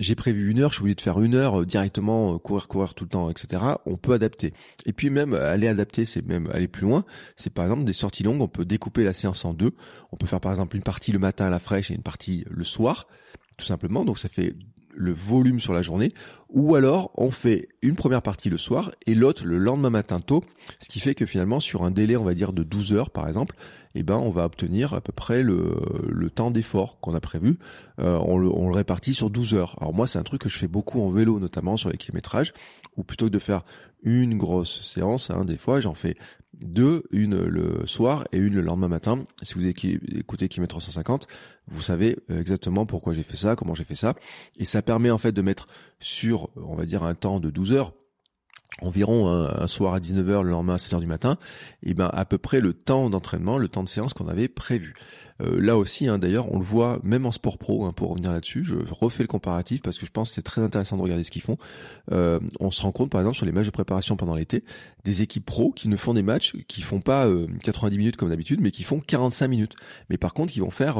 j'ai 0.00 0.14
prévu 0.14 0.50
une 0.50 0.60
heure, 0.60 0.70
je 0.70 0.74
suis 0.76 0.82
obligé 0.82 0.96
de 0.96 1.00
faire 1.00 1.20
une 1.20 1.34
heure 1.34 1.60
euh, 1.60 1.66
directement, 1.66 2.34
euh, 2.34 2.38
courir, 2.38 2.66
courir 2.68 2.94
tout 2.94 3.04
le 3.04 3.10
temps, 3.10 3.30
etc. 3.30 3.62
On 3.86 3.96
peut 3.96 4.12
adapter. 4.12 4.52
Et 4.86 4.92
puis 4.92 5.10
même 5.10 5.34
aller 5.34 5.68
adapter, 5.68 6.04
c'est 6.04 6.26
même 6.26 6.50
aller 6.52 6.68
plus 6.68 6.82
loin. 6.82 7.04
C'est 7.36 7.52
par 7.52 7.64
exemple 7.64 7.84
des 7.84 7.92
sorties 7.92 8.22
longues, 8.22 8.40
on 8.40 8.48
peut 8.48 8.64
découper 8.64 9.04
la 9.04 9.12
séance 9.12 9.44
en 9.44 9.54
deux. 9.54 9.72
On 10.12 10.16
peut 10.16 10.26
faire 10.26 10.40
par 10.40 10.52
exemple 10.52 10.76
une 10.76 10.82
partie 10.82 11.12
le 11.12 11.18
matin 11.18 11.46
à 11.46 11.50
la 11.50 11.60
fraîche 11.60 11.90
et 11.90 11.94
une 11.94 12.02
partie 12.02 12.44
le 12.50 12.64
soir, 12.64 13.06
tout 13.56 13.64
simplement. 13.64 14.04
Donc 14.04 14.18
ça 14.18 14.28
fait 14.28 14.56
le 14.96 15.12
volume 15.12 15.60
sur 15.60 15.72
la 15.72 15.82
journée, 15.82 16.08
ou 16.50 16.74
alors 16.74 17.10
on 17.16 17.30
fait 17.30 17.68
une 17.82 17.96
première 17.96 18.22
partie 18.22 18.48
le 18.48 18.56
soir 18.56 18.92
et 19.06 19.14
l'autre 19.14 19.44
le 19.44 19.58
lendemain 19.58 19.90
matin 19.90 20.20
tôt, 20.20 20.44
ce 20.80 20.88
qui 20.88 21.00
fait 21.00 21.14
que 21.14 21.26
finalement 21.26 21.60
sur 21.60 21.84
un 21.84 21.90
délai 21.90 22.16
on 22.16 22.24
va 22.24 22.34
dire 22.34 22.52
de 22.52 22.62
12 22.62 22.92
heures 22.92 23.10
par 23.10 23.28
exemple, 23.28 23.56
eh 23.94 24.02
ben 24.02 24.16
on 24.16 24.30
va 24.30 24.44
obtenir 24.44 24.94
à 24.94 25.00
peu 25.00 25.12
près 25.12 25.42
le, 25.42 25.74
le 26.08 26.30
temps 26.30 26.50
d'effort 26.50 27.00
qu'on 27.00 27.14
a 27.14 27.20
prévu, 27.20 27.58
euh, 28.00 28.18
on, 28.24 28.38
le, 28.38 28.48
on, 28.48 28.68
le, 28.68 28.74
répartit 28.74 29.14
sur 29.14 29.30
12 29.30 29.54
heures. 29.54 29.76
Alors 29.80 29.94
moi 29.94 30.06
c'est 30.06 30.18
un 30.18 30.22
truc 30.22 30.42
que 30.42 30.48
je 30.48 30.58
fais 30.58 30.68
beaucoup 30.68 31.00
en 31.02 31.10
vélo 31.10 31.38
notamment 31.38 31.76
sur 31.76 31.90
les 31.90 31.96
kilométrages, 31.96 32.52
ou 32.96 33.04
plutôt 33.04 33.26
que 33.26 33.32
de 33.32 33.38
faire 33.38 33.64
une 34.02 34.36
grosse 34.36 34.82
séance, 34.82 35.30
hein, 35.30 35.44
des 35.44 35.56
fois 35.56 35.80
j'en 35.80 35.94
fais 35.94 36.16
deux, 36.60 37.04
une 37.10 37.42
le 37.44 37.86
soir 37.86 38.26
et 38.32 38.38
une 38.38 38.54
le 38.54 38.60
lendemain 38.60 38.88
matin. 38.88 39.24
Si 39.42 39.54
vous 39.54 39.66
écoutez 39.66 40.48
Kilomètre 40.48 40.74
350, 40.74 41.26
vous 41.66 41.82
savez 41.82 42.16
euh, 42.30 42.40
exactement 42.40 42.86
pourquoi 42.86 43.14
j'ai 43.14 43.22
fait 43.22 43.36
ça, 43.36 43.56
comment 43.56 43.74
j'ai 43.74 43.84
fait 43.84 43.94
ça. 43.94 44.14
Et 44.56 44.64
ça 44.64 44.82
permet 44.82 45.10
en 45.10 45.18
fait 45.18 45.32
de 45.32 45.42
mettre 45.42 45.68
sur, 46.00 46.50
on 46.56 46.74
va 46.74 46.84
dire, 46.84 47.02
un 47.02 47.14
temps 47.14 47.40
de 47.40 47.50
12 47.50 47.72
heures, 47.72 47.92
environ 48.82 49.28
un, 49.28 49.66
soir 49.66 49.94
à 49.94 50.00
19h, 50.00 50.42
le 50.42 50.50
lendemain 50.50 50.74
à 50.74 50.78
7h 50.78 51.00
du 51.00 51.06
matin, 51.06 51.38
et 51.82 51.94
ben 51.94 52.10
à 52.12 52.24
peu 52.24 52.38
près 52.38 52.60
le 52.60 52.72
temps 52.72 53.08
d'entraînement, 53.08 53.58
le 53.58 53.68
temps 53.68 53.84
de 53.84 53.88
séance 53.88 54.14
qu'on 54.14 54.28
avait 54.28 54.48
prévu. 54.48 54.94
Euh, 55.42 55.60
là 55.60 55.76
aussi, 55.76 56.06
hein, 56.06 56.18
d'ailleurs, 56.18 56.52
on 56.52 56.58
le 56.58 56.64
voit 56.64 57.00
même 57.02 57.26
en 57.26 57.32
sport 57.32 57.58
pro, 57.58 57.84
hein, 57.84 57.92
pour 57.92 58.10
revenir 58.10 58.32
là-dessus, 58.32 58.64
je 58.64 58.76
refais 58.88 59.22
le 59.24 59.26
comparatif 59.26 59.82
parce 59.82 59.98
que 59.98 60.06
je 60.06 60.10
pense 60.10 60.28
que 60.28 60.34
c'est 60.36 60.42
très 60.42 60.60
intéressant 60.60 60.96
de 60.96 61.02
regarder 61.02 61.24
ce 61.24 61.30
qu'ils 61.30 61.42
font. 61.42 61.56
Euh, 62.12 62.38
on 62.60 62.70
se 62.70 62.82
rend 62.82 62.92
compte, 62.92 63.10
par 63.10 63.20
exemple, 63.20 63.36
sur 63.36 63.46
les 63.46 63.52
matchs 63.52 63.66
de 63.66 63.70
préparation 63.70 64.16
pendant 64.16 64.34
l'été, 64.34 64.64
des 65.04 65.22
équipes 65.22 65.44
pro 65.44 65.72
qui 65.72 65.88
ne 65.88 65.96
font 65.96 66.14
des 66.14 66.22
matchs 66.22 66.54
qui 66.68 66.82
font 66.82 67.00
pas 67.00 67.28
90 67.62 67.94
euh, 67.94 67.98
minutes 67.98 68.16
comme 68.16 68.30
d'habitude, 68.30 68.60
mais 68.60 68.70
qui 68.70 68.84
font 68.84 69.00
45 69.00 69.48
minutes. 69.48 69.74
Mais 70.08 70.18
par 70.18 70.34
contre, 70.34 70.52
qui 70.52 70.60
vont 70.60 70.70
faire 70.70 70.98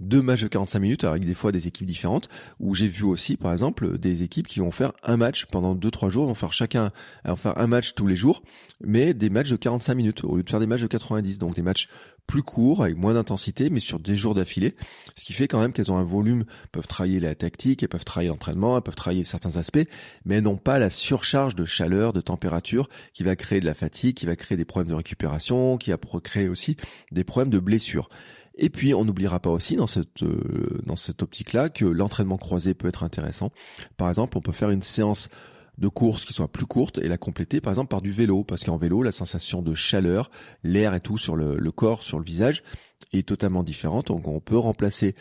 deux 0.00 0.22
matchs 0.22 0.42
de 0.42 0.48
45 0.48 0.78
minutes 0.78 1.04
avec 1.04 1.24
des 1.24 1.34
fois 1.34 1.52
des 1.52 1.66
équipes 1.66 1.86
différentes, 1.86 2.28
où 2.60 2.74
j'ai 2.74 2.88
vu 2.88 3.04
aussi, 3.04 3.36
par 3.36 3.52
exemple, 3.52 3.98
des 3.98 4.22
équipes 4.22 4.46
qui 4.46 4.60
vont 4.60 4.70
faire 4.70 4.92
un 5.02 5.16
match 5.16 5.46
pendant 5.46 5.74
deux 5.74 5.90
trois 5.90 6.08
jours, 6.08 6.26
vont 6.26 6.34
faire 6.34 6.52
chacun, 6.52 6.92
vont 7.24 7.36
faire 7.36 7.58
un 7.58 7.66
match 7.66 7.94
tous 7.94 8.06
les 8.06 8.16
jours, 8.16 8.42
mais 8.80 9.14
des 9.14 9.30
matchs 9.30 9.50
de 9.50 9.56
45 9.56 9.94
minutes 9.94 10.24
au 10.24 10.36
lieu 10.36 10.42
de 10.42 10.50
faire 10.50 10.60
des 10.60 10.66
matchs 10.66 10.82
de 10.82 10.86
90, 10.86 11.38
donc 11.38 11.54
des 11.54 11.62
matchs 11.62 11.88
plus 12.26 12.42
court, 12.42 12.82
avec 12.82 12.96
moins 12.96 13.14
d'intensité, 13.14 13.70
mais 13.70 13.80
sur 13.80 13.98
des 13.98 14.16
jours 14.16 14.34
d'affilée. 14.34 14.74
Ce 15.16 15.24
qui 15.24 15.32
fait 15.32 15.48
quand 15.48 15.60
même 15.60 15.72
qu'elles 15.72 15.92
ont 15.92 15.96
un 15.96 16.04
volume, 16.04 16.44
peuvent 16.70 16.86
travailler 16.86 17.20
la 17.20 17.34
tactique, 17.34 17.82
elles 17.82 17.88
peuvent 17.88 18.04
travailler 18.04 18.30
l'entraînement, 18.30 18.76
elles 18.76 18.82
peuvent 18.82 18.94
travailler 18.94 19.24
certains 19.24 19.56
aspects, 19.56 19.86
mais 20.24 20.36
elles 20.36 20.44
n'ont 20.44 20.56
pas 20.56 20.78
la 20.78 20.90
surcharge 20.90 21.54
de 21.54 21.64
chaleur, 21.64 22.12
de 22.12 22.20
température, 22.20 22.88
qui 23.12 23.22
va 23.22 23.36
créer 23.36 23.60
de 23.60 23.66
la 23.66 23.74
fatigue, 23.74 24.16
qui 24.16 24.26
va 24.26 24.36
créer 24.36 24.56
des 24.56 24.64
problèmes 24.64 24.90
de 24.90 24.94
récupération, 24.94 25.76
qui 25.76 25.90
va 25.90 25.98
créer 26.22 26.48
aussi 26.48 26.76
des 27.10 27.24
problèmes 27.24 27.50
de 27.50 27.58
blessure. 27.58 28.08
Et 28.54 28.68
puis, 28.68 28.94
on 28.94 29.04
n'oubliera 29.04 29.40
pas 29.40 29.50
aussi 29.50 29.76
dans 29.76 29.86
cette 29.86 30.22
euh, 30.22 30.80
dans 30.84 30.96
cette 30.96 31.22
optique-là 31.22 31.70
que 31.70 31.86
l'entraînement 31.86 32.36
croisé 32.36 32.74
peut 32.74 32.88
être 32.88 33.02
intéressant. 33.02 33.50
Par 33.96 34.08
exemple, 34.08 34.36
on 34.36 34.42
peut 34.42 34.52
faire 34.52 34.70
une 34.70 34.82
séance 34.82 35.30
de 35.78 35.88
course 35.88 36.24
qui 36.24 36.32
soit 36.32 36.48
plus 36.48 36.66
courte 36.66 36.98
et 36.98 37.08
la 37.08 37.18
compléter 37.18 37.60
par 37.60 37.72
exemple 37.72 37.88
par 37.88 38.02
du 38.02 38.10
vélo 38.10 38.44
parce 38.44 38.64
qu'en 38.64 38.76
vélo 38.76 39.02
la 39.02 39.12
sensation 39.12 39.62
de 39.62 39.74
chaleur, 39.74 40.30
l'air 40.62 40.94
et 40.94 41.00
tout 41.00 41.18
sur 41.18 41.36
le, 41.36 41.70
corps, 41.70 42.02
sur 42.02 42.18
le 42.18 42.24
visage 42.24 42.62
est 43.12 43.26
totalement 43.26 43.62
différente. 43.62 44.08
Donc 44.08 44.28
on 44.28 44.40
peut 44.40 44.58
remplacer 44.58 45.14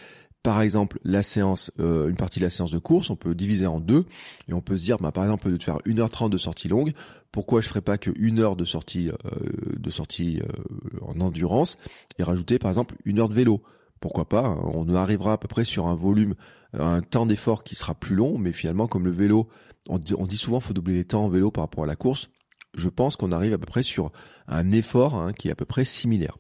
par 0.44 0.62
exemple 0.62 1.00
la 1.04 1.24
séance, 1.24 1.72
euh, 1.80 2.10
une 2.10 2.16
partie 2.16 2.40
de 2.40 2.46
la 2.46 2.50
séance 2.50 2.72
de 2.72 2.80
course, 2.80 3.10
on 3.10 3.16
peut 3.16 3.36
diviser 3.36 3.68
en 3.68 3.80
deux 3.80 4.06
et 4.50 4.54
on 4.54 4.62
peut 4.62 4.76
se 4.76 4.84
dire 4.84 4.98
bah, 4.98 5.12
par 5.12 5.24
exemple 5.24 5.52
de 5.52 5.62
faire 5.62 5.78
1h30 5.86 6.30
de 6.30 6.38
sortie 6.38 6.68
longue, 6.68 6.94
pourquoi 7.32 7.62
je 7.62 7.68
ferais 7.68 7.82
pas 7.82 7.98
que 7.98 8.12
une 8.18 8.40
heure 8.40 8.56
de 8.56 8.66
sortie 8.66 9.10
euh, 9.10 9.30
de 9.78 9.90
sortie 9.90 10.42
euh, 10.42 11.00
en 11.02 11.20
endurance 11.22 11.78
et 12.18 12.24
rajouter 12.24 12.60
par 12.60 12.72
exemple 12.72 12.96
une 13.06 13.20
heure 13.20 13.30
de 13.30 13.36
vélo 13.36 13.62
pourquoi 14.02 14.28
pas 14.28 14.46
hein. 14.48 14.72
On 14.74 14.94
arrivera 14.96 15.34
à 15.34 15.38
peu 15.38 15.48
près 15.48 15.64
sur 15.64 15.88
un 15.88 15.96
volume, 15.96 16.34
un 16.74 17.02
temps 17.02 17.26
d'effort 17.26 17.64
qui 17.64 17.76
sera 17.76 17.96
plus 17.96 18.16
long, 18.16 18.38
mais 18.38 18.52
finalement 18.52 18.88
comme 18.88 19.06
le 19.06 19.12
vélo 19.12 19.48
on 19.90 19.98
dit, 19.98 20.38
souvent 20.38 20.60
faut 20.60 20.74
doubler 20.74 20.96
les 20.96 21.06
temps 21.06 21.26
en 21.26 21.30
vélo 21.30 21.52
par 21.52 21.64
rapport 21.64 21.84
à 21.84 21.88
la 21.88 21.96
course. 21.96 22.30
Je 22.76 22.90
pense 22.90 23.16
qu'on 23.16 23.32
arrive 23.32 23.54
à 23.54 23.58
peu 23.58 23.66
près 23.66 23.84
sur 23.84 24.12
un 24.48 24.72
effort 24.72 25.16
hein, 25.16 25.34
qui 25.34 25.50
est 25.50 25.52
à 25.52 25.56
peu 25.56 25.66
près 25.66 25.86
similaire. 25.86 26.38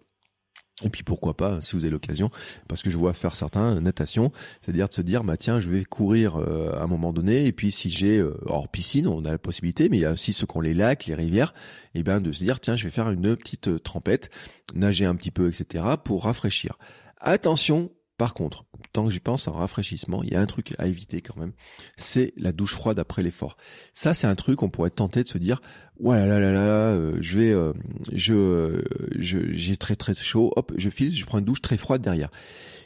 Et 0.84 0.90
puis 0.90 1.04
pourquoi 1.04 1.36
pas, 1.36 1.62
si 1.62 1.76
vous 1.76 1.84
avez 1.84 1.92
l'occasion, 1.92 2.32
parce 2.68 2.82
que 2.82 2.90
je 2.90 2.98
vois 2.98 3.14
faire 3.14 3.36
certains 3.36 3.80
natation, 3.80 4.32
c'est-à-dire 4.62 4.90
de 4.90 4.94
se 4.94 5.02
dire, 5.02 5.24
bah 5.24 5.38
tiens, 5.38 5.60
je 5.60 5.70
vais 5.70 5.84
courir 5.84 6.38
euh, 6.38 6.74
à 6.74 6.84
un 6.84 6.88
moment 6.88 7.14
donné, 7.14 7.46
et 7.46 7.52
puis 7.52 7.72
si 7.72 7.90
j'ai, 7.90 8.18
euh, 8.18 8.36
hors 8.46 8.68
piscine, 8.68 9.08
on 9.08 9.24
a 9.26 9.32
la 9.32 9.38
possibilité, 9.38 9.90
mais 9.90 9.98
il 9.98 10.02
y 10.02 10.06
a 10.06 10.14
aussi 10.14 10.34
ceux 10.34 10.48
qui 10.48 10.58
ont 10.58 10.62
les 10.62 10.74
lacs, 10.74 11.06
les 11.06 11.16
rivières, 11.16 11.54
et 11.94 12.04
bien 12.04 12.20
de 12.20 12.32
se 12.32 12.44
dire, 12.44 12.60
tiens, 12.60 12.76
je 12.76 12.86
vais 12.86 12.90
faire 12.90 13.10
une 13.12 13.36
petite 13.36 13.68
euh, 13.68 13.80
trempette, 13.80 14.32
nager 14.74 15.06
un 15.06 15.16
petit 15.16 15.32
peu, 15.32 15.50
etc., 15.50 15.84
pour 16.04 16.24
rafraîchir. 16.24 16.78
Attention, 17.20 17.92
par 18.22 18.36
contre, 18.36 18.66
tant 18.94 19.06
que 19.06 19.10
j'y 19.10 19.20
pense, 19.20 19.48
en 19.48 19.54
rafraîchissement, 19.54 20.22
il 20.22 20.32
y 20.32 20.36
a 20.36 20.42
un 20.42 20.46
truc 20.46 20.76
à 20.78 20.86
éviter 20.86 21.22
quand 21.22 21.38
même, 21.38 21.54
c'est 21.98 22.34
la 22.38 22.52
douche 22.52 22.76
froide 22.76 23.00
après 23.00 23.24
l'effort. 23.24 23.58
Ça, 23.96 24.14
c'est 24.14 24.28
un 24.28 24.36
truc 24.36 24.62
on 24.62 24.70
pourrait 24.70 24.92
tenter 24.92 25.24
de 25.24 25.28
se 25.28 25.40
dire, 25.40 25.60
ouais 26.00 26.28
là 26.28 26.40
là 26.40 26.52
là 26.52 26.66
là, 26.68 26.92
euh, 26.92 27.18
je 27.20 27.40
vais, 27.40 27.50
euh, 27.50 27.74
je, 28.14 28.84
je, 29.18 29.40
j'ai 29.54 29.76
très 29.76 29.96
très 29.96 30.14
chaud, 30.14 30.54
hop, 30.56 30.72
je 30.78 30.92
file, 30.92 31.12
je 31.12 31.26
prends 31.26 31.40
une 31.40 31.46
douche 31.46 31.64
très 31.64 31.78
froide 31.78 32.04
derrière. 32.04 32.30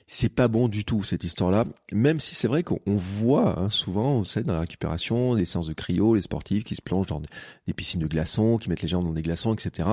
C'est 0.08 0.30
pas 0.30 0.48
bon 0.48 0.69
du 0.69 0.86
tout 0.86 1.04
cette 1.04 1.26
histoire-là, 1.26 1.65
même 1.91 2.21
si 2.21 2.34
c'est 2.34 2.48
vrai 2.48 2.63
qu'on 2.63 2.80
voit 2.86 3.60
hein, 3.60 3.69
souvent, 3.69 4.13
on 4.13 4.24
sait 4.24 4.43
dans 4.43 4.54
la 4.54 4.62
récupération, 4.62 5.34
les 5.34 5.43
séances 5.43 5.67
de 5.67 5.74
cryo, 5.74 6.15
les 6.15 6.21
sportifs 6.21 6.63
qui 6.63 6.76
se 6.76 6.82
plongent 6.82 7.08
dans 7.08 7.19
des 7.19 7.74
piscines 7.74 8.00
de 8.00 8.08
glaçons, 8.08 8.58
qui 8.58 8.69
mettent 8.69 8.84
les 8.84 8.88
jambes 8.88 9.04
dans 9.04 9.13
des 9.13 9.24
glaçons, 9.24 9.54
etc. 9.54 9.89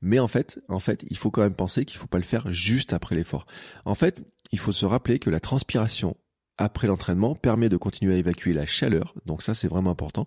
Mais 0.00 0.18
en 0.18 0.26
fait, 0.26 0.58
en 0.68 0.80
fait, 0.80 1.04
il 1.08 1.18
faut 1.18 1.30
quand 1.30 1.42
même 1.42 1.54
penser 1.54 1.84
qu'il 1.84 1.98
faut 1.98 2.08
pas 2.08 2.18
le 2.18 2.24
faire 2.24 2.50
juste 2.50 2.94
après 2.94 3.14
l'effort. 3.14 3.46
En 3.84 3.94
fait, 3.94 4.24
il 4.52 4.58
faut 4.58 4.72
se 4.72 4.86
rappeler 4.86 5.18
que 5.18 5.30
la 5.30 5.40
transpiration 5.40 6.16
après 6.58 6.86
l'entraînement 6.86 7.34
permet 7.34 7.68
de 7.68 7.76
continuer 7.76 8.14
à 8.14 8.18
évacuer 8.18 8.52
la 8.52 8.66
chaleur, 8.66 9.14
donc 9.26 9.42
ça 9.42 9.54
c'est 9.54 9.68
vraiment 9.68 9.90
important, 9.90 10.26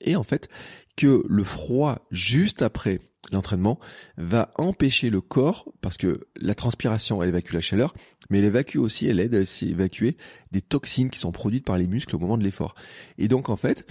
et 0.00 0.16
en 0.16 0.22
fait 0.22 0.48
que 0.96 1.22
le 1.28 1.44
froid 1.44 2.06
juste 2.10 2.62
après 2.62 3.00
l'entraînement 3.32 3.78
va 4.16 4.50
empêcher 4.56 5.10
le 5.10 5.20
corps, 5.20 5.70
parce 5.82 5.96
que 5.98 6.26
la 6.36 6.54
transpiration 6.54 7.22
elle 7.22 7.28
évacue 7.28 7.52
la 7.52 7.60
chaleur, 7.60 7.94
mais 8.30 8.38
elle 8.38 8.44
évacue 8.44 8.78
aussi, 8.78 9.06
elle 9.06 9.20
aide 9.20 9.34
à 9.34 9.42
évacuer 9.62 10.16
des 10.52 10.62
toxines 10.62 11.10
qui 11.10 11.18
sont 11.18 11.32
produites 11.32 11.66
par 11.66 11.78
les 11.78 11.86
muscles 11.86 12.16
au 12.16 12.18
moment 12.18 12.38
de 12.38 12.44
l'effort. 12.44 12.74
Et 13.18 13.28
donc 13.28 13.48
en 13.48 13.56
fait, 13.56 13.86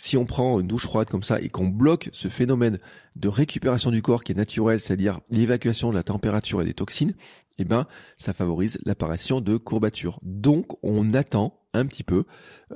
si 0.00 0.16
on 0.16 0.24
prend 0.24 0.58
une 0.60 0.66
douche 0.66 0.86
froide 0.86 1.08
comme 1.08 1.22
ça 1.22 1.40
et 1.40 1.50
qu'on 1.50 1.68
bloque 1.68 2.08
ce 2.12 2.28
phénomène 2.28 2.78
de 3.16 3.28
récupération 3.28 3.90
du 3.90 4.00
corps 4.00 4.24
qui 4.24 4.32
est 4.32 4.34
naturel, 4.34 4.80
c'est-à-dire 4.80 5.20
l'évacuation 5.30 5.90
de 5.90 5.94
la 5.94 6.02
température 6.02 6.62
et 6.62 6.64
des 6.64 6.72
toxines, 6.72 7.12
eh 7.58 7.64
ben, 7.64 7.86
ça 8.16 8.32
favorise 8.32 8.78
l'apparition 8.86 9.42
de 9.42 9.58
courbatures. 9.58 10.18
Donc, 10.22 10.66
on 10.82 11.12
attend 11.12 11.60
un 11.74 11.84
petit 11.84 12.02
peu, 12.02 12.24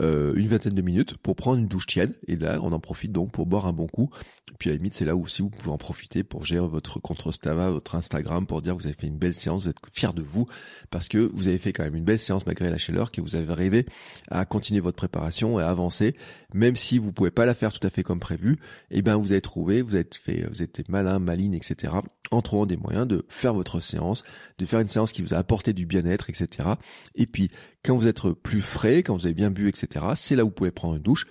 euh, 0.01 0.35
une 0.35 0.49
vingtaine 0.49 0.75
de 0.75 0.83
minutes 0.83 1.17
pour 1.19 1.37
prendre 1.37 1.59
une 1.59 1.69
douche 1.69 1.87
tiède. 1.87 2.17
Et 2.27 2.37
là, 2.37 2.59
on 2.63 2.73
en 2.73 2.81
profite 2.81 3.13
donc 3.13 3.33
pour 3.33 3.47
boire 3.47 3.67
un 3.67 3.73
bon 3.73 3.87
coup. 3.87 4.11
puis 4.59 4.71
à 4.71 4.73
la 4.73 4.77
limite, 4.77 4.95
c'est 4.95 5.05
là 5.05 5.17
où 5.17 5.23
aussi 5.23 5.43
vous 5.43 5.51
pouvez 5.51 5.71
en 5.71 5.79
profiter 5.79 6.25
pour 6.25 6.45
gérer 6.45 6.67
votre 6.67 7.01
compte 7.01 7.31
Stava, 7.33 7.71
votre 7.71 7.95
Instagram, 7.95 8.47
pour 8.47 8.63
dire 8.63 8.77
que 8.77 8.83
vous 8.83 8.87
avez 8.87 8.97
fait 8.97 9.07
une 9.07 9.19
belle 9.19 9.35
séance, 9.35 9.65
vous 9.65 9.69
êtes 9.69 9.79
fier 9.93 10.15
de 10.15 10.23
vous, 10.23 10.47
parce 10.91 11.09
que 11.09 11.31
vous 11.33 11.49
avez 11.49 11.59
fait 11.59 11.73
quand 11.73 11.85
même 11.85 11.95
une 11.95 12.05
belle 12.05 12.19
séance 12.19 12.45
malgré 12.47 12.71
la 12.71 12.79
chaleur, 12.79 13.11
que 13.11 13.21
vous 13.21 13.37
avez 13.37 13.51
arrivé 13.51 13.87
à 14.31 14.45
continuer 14.45 14.81
votre 14.81 14.97
préparation 14.97 15.61
et 15.61 15.63
à 15.63 15.71
avancer, 15.71 16.17
même 16.53 16.77
si 16.77 16.99
vous 16.99 17.13
pouvez 17.13 17.31
pas 17.31 17.47
la 17.47 17.55
faire 17.55 17.73
tout 17.73 17.85
à 17.87 17.91
fait 17.91 18.03
comme 18.03 18.21
prévu. 18.21 18.59
Et 18.91 18.99
eh 18.99 19.03
ben, 19.03 19.17
vous 19.17 19.33
avez 19.33 19.41
trouvé, 19.41 19.83
vous 19.83 19.97
êtes 19.97 20.15
fait, 20.15 20.47
vous 20.49 20.63
êtes 20.63 20.89
malin, 20.89 21.19
maline, 21.19 21.55
etc. 21.55 21.95
En 22.31 22.43
trouvant 22.43 22.67
des 22.67 22.77
moyens 22.77 23.07
de 23.07 23.25
faire 23.29 23.55
votre 23.55 23.81
séance, 23.81 24.25
de 24.59 24.67
faire 24.67 24.81
une 24.81 24.89
séance 24.89 25.13
qui 25.13 25.23
vous 25.23 25.35
a 25.35 25.39
apporté 25.39 25.73
du 25.73 25.87
bien-être, 25.87 26.31
etc. 26.31 26.71
Et 27.15 27.27
puis, 27.27 27.51
quand 27.85 27.97
vous 27.97 28.07
êtes 28.07 28.23
plus 28.43 28.63
frais, 28.63 29.03
quand 29.03 29.15
vous 29.15 29.27
avez 29.27 29.35
bien 29.35 29.51
bu, 29.51 29.69
etc., 29.69 29.84
c'est 30.17 30.37
là 30.37 30.45
où 30.45 30.49
vous 30.49 30.55
pouvez 30.55 30.71
prendre 30.71 30.97
une 30.97 31.03
douche. 31.03 31.27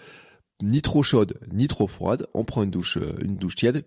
Ni 0.62 0.82
trop 0.82 1.04
chaude, 1.04 1.40
ni 1.52 1.68
trop 1.68 1.88
froide. 1.88 2.28
On 2.34 2.46
prend 2.46 2.64
une 2.64 2.72
douche, 2.72 2.98
euh, 2.98 3.16
une 3.22 3.36
douche 3.36 3.56
tiède. 3.56 3.86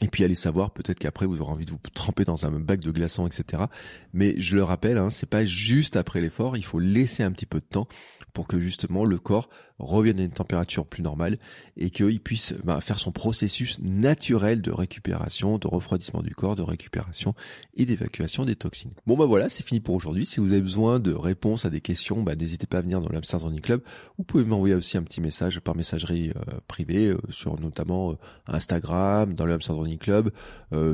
Et 0.00 0.08
puis 0.08 0.24
allez 0.24 0.34
savoir, 0.34 0.72
peut-être 0.72 0.98
qu'après 0.98 1.26
vous 1.26 1.40
aurez 1.40 1.52
envie 1.52 1.66
de 1.66 1.70
vous 1.70 1.78
tremper 1.94 2.24
dans 2.24 2.44
un 2.44 2.50
bac 2.58 2.80
de 2.80 2.90
glaçons, 2.90 3.26
etc. 3.26 3.64
Mais 4.12 4.34
je 4.40 4.56
le 4.56 4.64
rappelle, 4.64 4.98
hein, 4.98 5.10
c'est 5.10 5.28
pas 5.28 5.44
juste 5.44 5.96
après 5.96 6.20
l'effort, 6.20 6.56
il 6.56 6.64
faut 6.64 6.80
laisser 6.80 7.22
un 7.22 7.30
petit 7.30 7.46
peu 7.46 7.60
de 7.60 7.66
temps 7.66 7.86
pour 8.32 8.48
que 8.48 8.58
justement 8.58 9.04
le 9.04 9.18
corps 9.18 9.48
revienne 9.82 10.20
à 10.20 10.24
une 10.24 10.30
température 10.30 10.86
plus 10.86 11.02
normale 11.02 11.38
et 11.76 11.90
qu'il 11.90 12.20
puisse 12.20 12.54
bah, 12.64 12.80
faire 12.80 12.98
son 12.98 13.12
processus 13.12 13.78
naturel 13.80 14.62
de 14.62 14.70
récupération, 14.70 15.58
de 15.58 15.66
refroidissement 15.66 16.22
du 16.22 16.34
corps, 16.34 16.56
de 16.56 16.62
récupération 16.62 17.34
et 17.74 17.84
d'évacuation 17.84 18.44
des 18.44 18.56
toxines. 18.56 18.92
Bon 19.06 19.16
bah 19.16 19.26
voilà, 19.26 19.48
c'est 19.48 19.66
fini 19.66 19.80
pour 19.80 19.94
aujourd'hui. 19.94 20.26
Si 20.26 20.40
vous 20.40 20.52
avez 20.52 20.60
besoin 20.60 21.00
de 21.00 21.12
réponses 21.12 21.64
à 21.64 21.70
des 21.70 21.80
questions, 21.80 22.22
bah, 22.22 22.34
n'hésitez 22.36 22.66
pas 22.66 22.78
à 22.78 22.82
venir 22.82 23.00
dans 23.00 23.08
l'Amsterdam 23.10 23.48
Running 23.48 23.60
Club. 23.60 23.82
Vous 24.18 24.24
pouvez 24.24 24.44
m'envoyer 24.44 24.74
aussi 24.74 24.96
un 24.96 25.02
petit 25.02 25.20
message 25.20 25.60
par 25.60 25.76
messagerie 25.76 26.30
euh, 26.30 26.58
privée 26.68 27.08
euh, 27.08 27.18
sur 27.30 27.58
notamment 27.60 28.12
euh, 28.12 28.14
Instagram, 28.46 29.34
dans 29.34 29.46
le 29.46 29.58
Running 29.68 29.98
Club, 29.98 30.30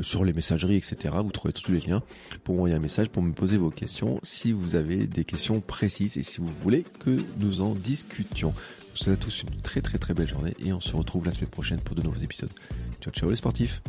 sur 0.01 0.25
les 0.25 0.33
messageries, 0.33 0.75
etc. 0.75 1.15
Vous 1.23 1.31
trouvez 1.31 1.53
tous 1.53 1.71
les 1.71 1.79
liens 1.79 2.03
pour 2.43 2.55
m'envoyer 2.55 2.75
un 2.75 2.79
message 2.79 3.09
pour 3.09 3.23
me 3.23 3.31
poser 3.31 3.57
vos 3.57 3.69
questions 3.69 4.19
si 4.23 4.51
vous 4.51 4.75
avez 4.75 5.07
des 5.07 5.23
questions 5.23 5.61
précises 5.61 6.17
et 6.17 6.23
si 6.23 6.41
vous 6.41 6.51
voulez 6.61 6.83
que 6.99 7.17
nous 7.39 7.61
en 7.61 7.73
discutions. 7.73 8.53
Je 8.79 8.91
vous 8.91 8.97
souhaite 8.97 9.19
à 9.19 9.23
tous 9.23 9.43
une 9.43 9.61
très 9.61 9.81
très 9.81 9.97
très 9.97 10.13
belle 10.13 10.27
journée 10.27 10.55
et 10.59 10.73
on 10.73 10.79
se 10.79 10.95
retrouve 10.95 11.25
la 11.25 11.31
semaine 11.31 11.49
prochaine 11.49 11.79
pour 11.79 11.95
de 11.95 12.01
nouveaux 12.01 12.21
épisodes. 12.21 12.51
Ciao 13.01 13.13
ciao 13.13 13.29
les 13.29 13.35
sportifs 13.35 13.81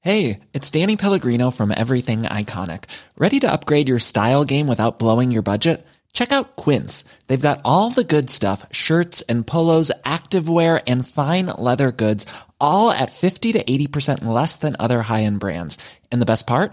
Hey, 0.00 0.40
it's 0.54 0.70
Danny 0.70 0.96
Pellegrino 0.96 1.50
from 1.50 1.70
Everything 1.70 2.22
Iconic. 2.22 2.84
Ready 3.18 3.40
to 3.40 3.52
upgrade 3.52 3.88
your 3.88 3.98
style 3.98 4.44
game 4.44 4.66
without 4.66 4.98
blowing 4.98 5.32
your 5.32 5.42
budget? 5.42 5.84
Check 6.12 6.32
out 6.32 6.56
Quince. 6.56 7.04
They've 7.26 7.48
got 7.48 7.60
all 7.64 7.90
the 7.90 8.04
good 8.04 8.30
stuff, 8.30 8.64
shirts 8.72 9.20
and 9.28 9.46
polos, 9.46 9.92
activewear 10.04 10.82
and 10.86 11.06
fine 11.06 11.46
leather 11.46 11.92
goods, 11.92 12.24
all 12.60 12.90
at 12.90 13.12
50 13.12 13.52
to 13.52 13.62
80% 13.62 14.24
less 14.24 14.56
than 14.56 14.76
other 14.78 15.02
high-end 15.02 15.40
brands. 15.40 15.76
And 16.10 16.22
the 16.22 16.26
best 16.32 16.46
part? 16.46 16.72